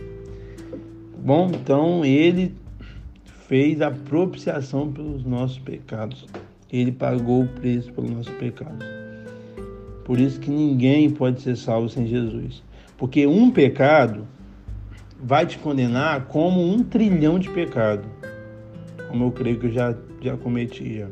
Bom, 1.16 1.50
então 1.50 2.04
ele 2.04 2.54
fez 3.48 3.80
a 3.80 3.90
propiciação 3.90 4.92
pelos 4.92 5.24
nossos 5.24 5.58
pecados. 5.58 6.26
Ele 6.70 6.92
pagou 6.92 7.44
o 7.44 7.48
preço 7.48 7.92
pelos 7.92 8.10
nossos 8.10 8.34
pecados. 8.34 8.86
Por 10.04 10.18
isso 10.18 10.40
que 10.40 10.50
ninguém 10.50 11.10
pode 11.10 11.40
ser 11.40 11.56
salvo 11.56 11.88
sem 11.88 12.06
Jesus. 12.06 12.62
Porque 12.96 13.26
um 13.26 13.50
pecado 13.50 14.26
vai 15.22 15.46
te 15.46 15.58
condenar 15.58 16.26
como 16.26 16.62
um 16.62 16.82
trilhão 16.82 17.38
de 17.38 17.50
pecado. 17.50 18.08
Como 19.08 19.24
eu 19.24 19.32
creio 19.32 19.58
que 19.58 19.66
eu 19.66 19.72
já, 19.72 19.94
já 20.20 20.36
cometi 20.36 20.98
já. 20.98 21.08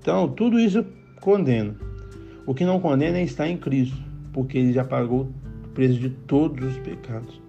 Então, 0.00 0.28
tudo 0.28 0.58
isso 0.58 0.84
condena. 1.20 1.74
O 2.46 2.54
que 2.54 2.64
não 2.64 2.80
condena 2.80 3.18
é 3.18 3.22
estar 3.22 3.48
em 3.48 3.56
Cristo, 3.56 3.96
porque 4.32 4.58
ele 4.58 4.72
já 4.72 4.84
pagou 4.84 5.28
o 5.64 5.68
preço 5.68 5.98
de 5.98 6.10
todos 6.10 6.66
os 6.66 6.78
pecados. 6.78 7.40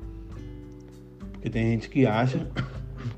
Porque 1.31 1.49
tem 1.49 1.71
gente 1.71 1.89
que 1.89 2.05
acha 2.05 2.47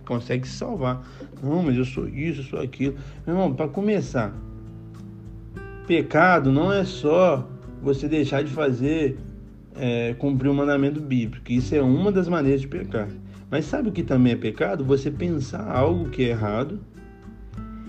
consegue 0.06 0.48
se 0.48 0.56
salvar. 0.56 1.06
Não, 1.42 1.64
mas 1.64 1.78
eu 1.78 1.86
sou 1.86 2.08
isso, 2.08 2.42
eu 2.42 2.46
sou 2.46 2.60
aquilo. 2.60 2.96
Meu 3.26 3.36
irmão, 3.36 3.54
para 3.54 3.68
começar, 3.68 4.34
pecado 5.88 6.52
não 6.52 6.72
é 6.72 6.84
só 6.84 7.48
você 7.82 8.08
deixar 8.08 8.44
de 8.44 8.52
fazer, 8.52 9.18
é, 9.76 10.14
cumprir 10.18 10.50
o 10.50 10.54
mandamento 10.54 11.00
bíblico. 11.00 11.52
Isso 11.52 11.76
é 11.76 11.82
uma 11.82 12.12
das 12.12 12.28
maneiras 12.28 12.62
de 12.62 12.68
pecar. 12.68 13.08
Mas 13.50 13.66
sabe 13.66 13.90
o 13.90 13.92
que 13.92 14.04
também 14.04 14.34
é 14.34 14.36
pecado? 14.36 14.84
Você 14.84 15.12
pensar 15.12 15.70
algo 15.70 16.10
que 16.10 16.24
é 16.24 16.30
errado. 16.30 16.80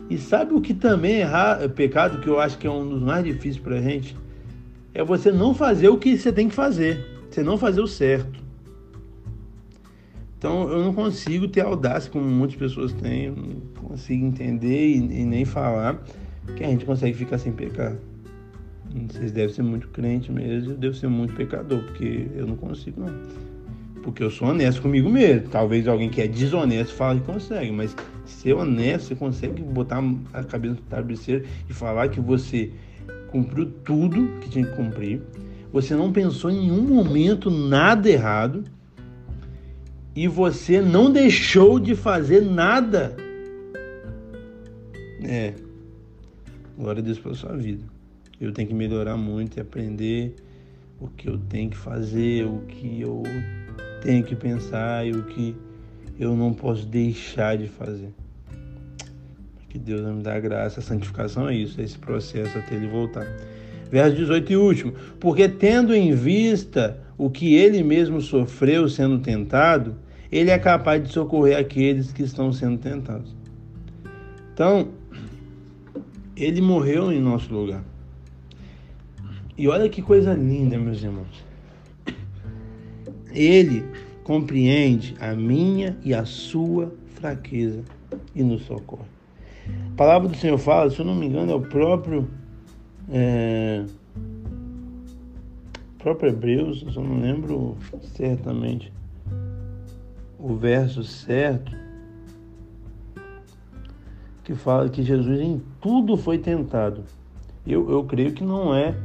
E 0.08 0.16
sabe 0.18 0.54
o 0.54 0.60
que 0.60 0.74
também 0.74 1.22
é, 1.22 1.28
é 1.60 1.68
pecado, 1.68 2.20
que 2.20 2.28
eu 2.28 2.38
acho 2.38 2.58
que 2.58 2.66
é 2.66 2.70
um 2.70 2.88
dos 2.88 3.02
mais 3.02 3.24
difíceis 3.24 3.58
para 3.58 3.76
a 3.76 3.80
gente? 3.80 4.16
É 4.94 5.02
você 5.02 5.32
não 5.32 5.54
fazer 5.54 5.88
o 5.88 5.98
que 5.98 6.16
você 6.16 6.32
tem 6.32 6.48
que 6.48 6.54
fazer. 6.54 7.04
Você 7.30 7.42
não 7.42 7.58
fazer 7.58 7.80
o 7.80 7.86
certo. 7.86 8.45
Então 10.38 10.68
eu 10.70 10.84
não 10.84 10.92
consigo 10.92 11.48
ter 11.48 11.62
audácia, 11.62 12.10
como 12.10 12.26
muitas 12.26 12.56
pessoas 12.56 12.92
têm, 12.92 13.30
não 13.30 13.88
consigo 13.88 14.26
entender 14.26 14.88
e, 14.88 14.96
e 14.96 15.24
nem 15.24 15.44
falar 15.44 16.02
que 16.56 16.62
a 16.62 16.68
gente 16.68 16.84
consegue 16.84 17.16
ficar 17.16 17.38
sem 17.38 17.52
pecar. 17.52 17.96
Vocês 19.10 19.32
devem 19.32 19.54
ser 19.54 19.62
muito 19.62 19.88
crente 19.88 20.30
mesmo, 20.30 20.72
eu 20.72 20.76
devo 20.76 20.94
ser 20.94 21.08
muito 21.08 21.34
pecador, 21.34 21.82
porque 21.82 22.28
eu 22.34 22.46
não 22.46 22.56
consigo 22.56 23.00
não. 23.00 23.14
Porque 24.02 24.22
eu 24.22 24.30
sou 24.30 24.48
honesto 24.48 24.80
comigo 24.80 25.10
mesmo. 25.10 25.48
Talvez 25.48 25.88
alguém 25.88 26.08
que 26.08 26.22
é 26.22 26.28
desonesto 26.28 26.94
fale 26.94 27.20
que 27.20 27.26
consegue, 27.26 27.72
mas 27.72 27.96
ser 28.24 28.52
honesto, 28.52 29.08
você 29.08 29.14
consegue 29.16 29.62
botar 29.62 30.02
a 30.32 30.44
cabeça 30.44 30.74
no 30.74 30.80
travesseiro 30.82 31.44
e 31.68 31.72
falar 31.72 32.08
que 32.08 32.20
você 32.20 32.70
cumpriu 33.30 33.66
tudo 33.84 34.28
que 34.40 34.48
tinha 34.48 34.64
que 34.64 34.76
cumprir. 34.76 35.20
Você 35.72 35.94
não 35.94 36.12
pensou 36.12 36.50
em 36.50 36.60
nenhum 36.60 36.82
momento 36.82 37.50
nada 37.50 38.08
errado 38.08 38.64
e 40.16 40.26
você 40.26 40.80
não 40.80 41.12
deixou 41.12 41.78
de 41.78 41.94
fazer 41.94 42.40
nada. 42.40 43.14
É. 45.22 45.52
Glória 46.78 47.02
a 47.02 47.04
Deus 47.04 47.18
pela 47.18 47.34
sua 47.34 47.54
vida. 47.54 47.84
Eu 48.40 48.50
tenho 48.50 48.66
que 48.66 48.74
melhorar 48.74 49.18
muito 49.18 49.58
e 49.58 49.60
aprender 49.60 50.34
o 50.98 51.08
que 51.08 51.28
eu 51.28 51.36
tenho 51.36 51.68
que 51.68 51.76
fazer, 51.76 52.46
o 52.46 52.60
que 52.66 53.02
eu 53.02 53.22
tenho 54.00 54.24
que 54.24 54.34
pensar 54.34 55.06
e 55.06 55.10
o 55.10 55.22
que 55.24 55.54
eu 56.18 56.34
não 56.34 56.54
posso 56.54 56.86
deixar 56.86 57.58
de 57.58 57.66
fazer. 57.66 58.08
Que 59.68 59.78
Deus 59.78 60.00
me 60.00 60.22
dá 60.22 60.40
graça. 60.40 60.80
A 60.80 60.82
santificação 60.82 61.46
é 61.46 61.54
isso, 61.54 61.78
é 61.78 61.84
esse 61.84 61.98
processo 61.98 62.56
até 62.56 62.74
ele 62.74 62.88
voltar. 62.88 63.26
Verso 63.90 64.16
18 64.16 64.52
e 64.52 64.56
último. 64.56 64.92
Porque 65.20 65.46
tendo 65.46 65.94
em 65.94 66.14
vista 66.14 66.98
o 67.18 67.28
que 67.28 67.54
ele 67.54 67.82
mesmo 67.82 68.22
sofreu 68.22 68.88
sendo 68.88 69.18
tentado, 69.18 70.05
ele 70.30 70.50
é 70.50 70.58
capaz 70.58 71.02
de 71.02 71.12
socorrer 71.12 71.56
aqueles 71.56 72.12
que 72.12 72.22
estão 72.22 72.52
sendo 72.52 72.78
tentados. 72.78 73.34
Então, 74.52 74.88
ele 76.36 76.60
morreu 76.60 77.12
em 77.12 77.20
nosso 77.20 77.52
lugar. 77.52 77.84
E 79.56 79.68
olha 79.68 79.88
que 79.88 80.02
coisa 80.02 80.34
linda, 80.34 80.78
meus 80.78 81.02
irmãos. 81.02 81.44
Ele 83.32 83.84
compreende 84.22 85.14
a 85.20 85.34
minha 85.34 85.96
e 86.02 86.12
a 86.12 86.24
sua 86.24 86.92
fraqueza 87.14 87.82
e 88.34 88.42
nos 88.42 88.62
socorre. 88.62 89.08
A 89.92 89.96
palavra 89.96 90.28
do 90.28 90.36
Senhor 90.36 90.58
fala, 90.58 90.90
se 90.90 90.98
eu 90.98 91.04
não 91.04 91.14
me 91.14 91.26
engano, 91.26 91.52
é 91.52 91.54
o 91.54 91.60
próprio. 91.60 92.28
É, 93.10 93.84
próprio 95.98 96.30
Hebreus, 96.30 96.84
eu 96.94 97.02
não 97.02 97.20
lembro 97.20 97.76
certamente 98.14 98.92
o 100.46 100.54
verso 100.54 101.02
certo, 101.02 101.76
que 104.44 104.54
fala 104.54 104.88
que 104.88 105.02
Jesus 105.02 105.40
em 105.40 105.60
tudo 105.80 106.16
foi 106.16 106.38
tentado. 106.38 107.02
Eu, 107.66 107.90
eu 107.90 108.04
creio 108.04 108.32
que 108.32 108.44
não 108.44 108.72
é 108.72 108.96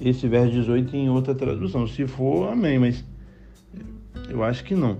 esse 0.00 0.28
verso 0.28 0.52
18 0.52 0.94
em 0.94 1.10
outra 1.10 1.34
tradução. 1.34 1.84
Se 1.88 2.06
for, 2.06 2.48
amém, 2.48 2.78
mas 2.78 3.04
eu 4.28 4.44
acho 4.44 4.62
que 4.62 4.76
não. 4.76 4.98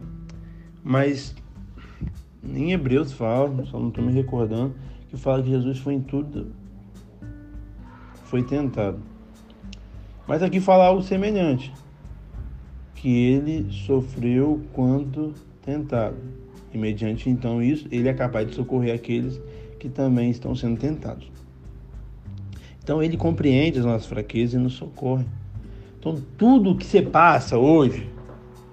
Mas 0.82 1.32
em 2.42 2.72
Hebreus 2.72 3.12
fala, 3.12 3.64
só 3.66 3.78
não 3.78 3.88
estou 3.88 4.04
me 4.04 4.12
recordando, 4.12 4.74
que 5.08 5.16
fala 5.16 5.44
que 5.44 5.50
Jesus 5.50 5.78
foi 5.78 5.94
em 5.94 6.00
tudo, 6.00 6.48
foi 8.24 8.42
tentado. 8.42 8.98
Mas 10.26 10.42
aqui 10.42 10.58
fala 10.58 10.86
algo 10.86 11.02
semelhante, 11.02 11.72
que 12.96 13.08
ele 13.08 13.70
sofreu 13.70 14.60
quando 14.72 15.32
tentado. 15.64 16.16
E 16.72 16.78
mediante 16.78 17.30
então 17.30 17.62
isso, 17.62 17.86
ele 17.90 18.08
é 18.08 18.14
capaz 18.14 18.48
de 18.48 18.54
socorrer 18.54 18.94
aqueles 18.94 19.40
que 19.78 19.88
também 19.88 20.30
estão 20.30 20.54
sendo 20.54 20.78
tentados. 20.78 21.30
Então 22.82 23.02
ele 23.02 23.16
compreende 23.16 23.78
as 23.78 23.84
nossas 23.84 24.06
fraquezas 24.06 24.54
e 24.54 24.58
nos 24.58 24.74
socorre. 24.74 25.24
Então 25.98 26.20
tudo 26.36 26.76
que 26.76 26.84
você 26.84 27.00
passa 27.00 27.56
hoje, 27.56 28.10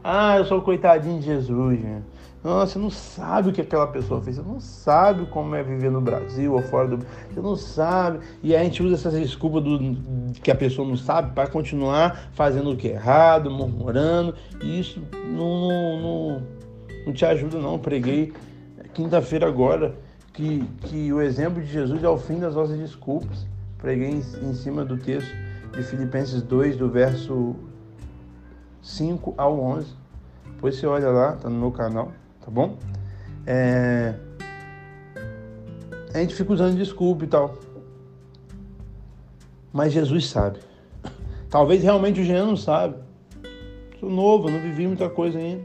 ah, 0.04 0.38
eu 0.38 0.46
sou 0.46 0.58
o 0.60 0.62
coitadinho 0.62 1.20
de 1.20 1.26
Jesus, 1.26 1.80
gente. 1.80 2.12
Nossa, 2.44 2.74
você 2.74 2.80
não 2.80 2.90
sabe 2.90 3.50
o 3.50 3.54
que 3.54 3.62
aquela 3.62 3.86
pessoa 3.86 4.20
fez, 4.20 4.38
você 4.38 4.42
não 4.42 4.60
sabe 4.60 5.28
como 5.28 5.54
é 5.54 5.62
viver 5.62 5.92
no 5.92 6.02
Brasil 6.02 6.54
ou 6.54 6.62
fora 6.64 6.88
do 6.88 6.98
Você 6.98 7.40
não 7.40 7.56
sabe. 7.56 8.20
E 8.42 8.56
aí 8.56 8.62
a 8.62 8.64
gente 8.64 8.82
usa 8.82 8.96
essa 8.96 9.12
desculpa 9.12 9.62
do, 9.62 9.96
que 10.42 10.50
a 10.50 10.56
pessoa 10.56 10.88
não 10.88 10.98
sabe 10.98 11.36
para 11.36 11.48
continuar 11.48 12.32
fazendo 12.34 12.72
o 12.72 12.76
que 12.76 12.88
é 12.88 12.94
errado, 12.94 13.52
murmurando. 13.52 14.34
E 14.60 14.80
isso 14.80 15.00
não, 15.28 15.68
não, 15.68 16.02
não, 16.02 16.42
não 17.06 17.14
te 17.14 17.26
ajuda, 17.26 17.60
não. 17.60 17.80
Preguei 17.80 18.34
quinta-feira 18.94 19.48
agora 19.48 19.96
que, 20.34 20.64
que 20.82 21.12
o 21.12 21.22
exemplo 21.22 21.62
de 21.62 21.72
Jesus 21.72 22.04
é 22.04 22.10
o 22.10 22.18
fim 22.18 22.40
das 22.40 22.56
nossas 22.56 22.78
desculpas. 22.78 23.46
Preguei 23.78 24.10
em, 24.10 24.20
em 24.20 24.54
cima 24.54 24.86
do 24.86 24.98
texto 24.98 25.34
de 25.72 25.84
Filipenses 25.84 26.42
2, 26.42 26.78
do 26.78 26.90
verso 26.90 27.56
5 28.82 29.34
ao 29.38 29.60
11. 29.60 29.88
Depois 30.54 30.76
você 30.76 30.86
olha 30.86 31.10
lá, 31.10 31.34
tá 31.34 31.50
no 31.50 31.60
meu 31.60 31.72
canal 31.72 32.12
tá 32.42 32.50
bom? 32.50 32.78
É... 33.46 34.16
A 36.14 36.20
gente 36.20 36.36
fica 36.36 36.52
usando 36.52 36.76
desculpa 36.76 37.24
e 37.24 37.28
tal. 37.28 37.58
Mas 39.72 39.94
Jesus 39.94 40.28
sabe. 40.28 40.60
Talvez 41.50 41.84
realmente 41.84 42.20
o 42.20 42.24
Jean 42.24 42.46
não 42.46 42.58
sabe. 42.58 42.96
Sou 44.00 44.10
novo, 44.10 44.50
não 44.50 44.60
vivi 44.60 44.88
muita 44.88 45.10
coisa 45.10 45.38
ainda. 45.38 45.64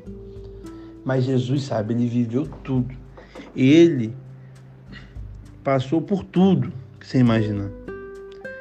Mas 1.07 1.25
Jesus 1.25 1.63
sabe, 1.63 1.95
ele 1.95 2.07
viveu 2.07 2.47
tudo. 2.63 2.95
Ele 3.57 4.15
passou 5.65 6.03
por 6.03 6.23
tudo 6.23 6.71
que 7.01 7.07
você 7.07 7.19
imaginar. 7.19 7.71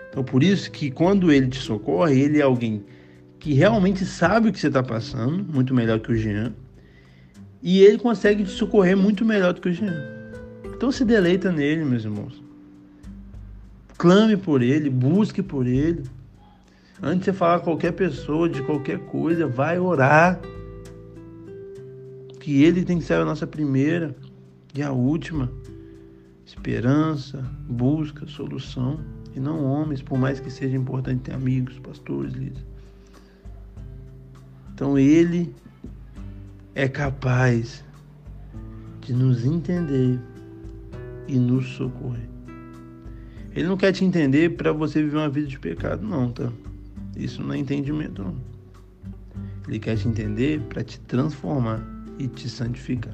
Então 0.09 0.23
por 0.23 0.41
isso 0.41 0.71
que 0.71 0.89
quando 0.89 1.29
ele 1.29 1.47
te 1.47 1.59
socorre, 1.59 2.17
ele 2.17 2.39
é 2.39 2.43
alguém 2.43 2.85
que 3.37 3.53
realmente 3.53 4.05
sabe 4.05 4.47
o 4.47 4.53
que 4.53 4.59
você 4.59 4.67
está 4.67 4.81
passando, 4.81 5.43
muito 5.43 5.73
melhor 5.73 5.99
que 5.99 6.11
o 6.11 6.15
Jean 6.15 6.53
e 7.67 7.81
ele 7.81 7.97
consegue 7.97 8.43
te 8.43 8.51
socorrer 8.51 8.95
muito 8.95 9.25
melhor 9.25 9.51
do 9.51 9.59
que 9.59 9.69
o 9.69 9.73
Jean. 9.73 9.99
Então 10.65 10.91
se 10.91 11.03
deleita 11.03 11.51
nele, 11.51 11.83
meus 11.83 12.03
irmãos. 12.03 12.39
Clame 13.97 14.37
por 14.37 14.61
ele, 14.61 14.87
busque 14.87 15.41
por 15.41 15.65
ele. 15.65 16.03
Antes 17.01 17.19
de 17.21 17.25
você 17.25 17.33
falar 17.33 17.61
qualquer 17.61 17.93
pessoa 17.93 18.47
de 18.47 18.61
qualquer 18.61 18.99
coisa, 18.99 19.47
vai 19.47 19.79
orar. 19.79 20.39
Que 22.45 22.63
ele 22.63 22.85
tem 22.85 22.99
que 22.99 23.03
ser 23.03 23.15
a 23.15 23.25
nossa 23.25 23.47
primeira 23.47 24.15
e 24.75 24.83
a 24.83 24.91
última 24.91 25.51
esperança, 26.45 27.43
busca, 27.67 28.27
solução. 28.27 28.99
E 29.35 29.39
não 29.39 29.65
homens, 29.65 30.03
por 30.03 30.15
mais 30.19 30.39
que 30.39 30.51
seja 30.51 30.77
importante 30.77 31.21
ter 31.21 31.33
amigos, 31.33 31.79
pastores, 31.79 32.33
líderes. 32.33 32.63
Então 34.71 34.95
ele 34.95 35.55
é 36.75 36.87
capaz 36.87 37.83
de 39.01 39.11
nos 39.11 39.43
entender 39.43 40.19
e 41.27 41.39
nos 41.39 41.67
socorrer. 41.69 42.29
Ele 43.55 43.67
não 43.67 43.75
quer 43.75 43.91
te 43.91 44.05
entender 44.05 44.55
para 44.55 44.71
você 44.71 45.01
viver 45.01 45.17
uma 45.17 45.29
vida 45.29 45.47
de 45.47 45.57
pecado, 45.57 46.05
não, 46.05 46.31
tá? 46.31 46.51
Isso 47.17 47.41
não 47.41 47.55
é 47.55 47.57
entendimento, 47.57 48.21
não. 48.21 48.35
Ele 49.67 49.79
quer 49.79 49.97
te 49.97 50.07
entender 50.07 50.61
para 50.69 50.83
te 50.83 50.99
transformar 50.99 51.94
e 52.17 52.27
te 52.27 52.49
santificar. 52.49 53.13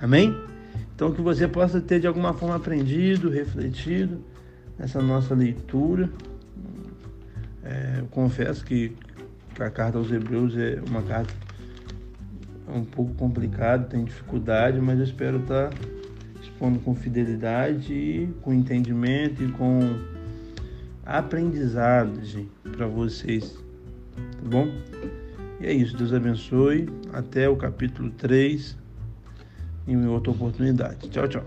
Amém? 0.00 0.34
Então 0.94 1.12
que 1.12 1.20
você 1.20 1.46
possa 1.46 1.80
ter 1.80 2.00
de 2.00 2.06
alguma 2.06 2.32
forma 2.32 2.56
aprendido, 2.56 3.28
refletido 3.28 4.22
nessa 4.78 5.00
nossa 5.02 5.34
leitura. 5.34 6.10
É, 7.62 7.96
eu 7.98 8.06
confesso 8.06 8.64
que 8.64 8.96
a 9.58 9.70
carta 9.70 9.98
aos 9.98 10.10
Hebreus 10.10 10.56
é 10.56 10.80
uma 10.88 11.02
carta 11.02 11.34
um 12.68 12.84
pouco 12.84 13.14
complicado, 13.14 13.88
tem 13.88 14.04
dificuldade, 14.04 14.80
mas 14.80 14.98
eu 14.98 15.04
espero 15.04 15.38
estar 15.38 15.70
tá 15.70 15.76
expondo 16.42 16.78
com 16.80 16.94
fidelidade 16.94 17.92
e 17.92 18.34
com 18.42 18.52
entendimento 18.52 19.42
e 19.42 19.50
com 19.52 19.80
aprendizado, 21.04 22.20
para 22.72 22.86
vocês. 22.86 23.52
Tá 24.14 24.48
bom? 24.48 24.68
E 25.60 25.66
é 25.66 25.72
isso. 25.72 25.96
Deus 25.96 26.12
abençoe. 26.12 26.88
Até 27.12 27.48
o 27.48 27.56
capítulo 27.56 28.10
3 28.10 28.76
em 29.86 30.06
outra 30.06 30.32
oportunidade. 30.32 31.08
Tchau, 31.08 31.28
tchau. 31.28 31.44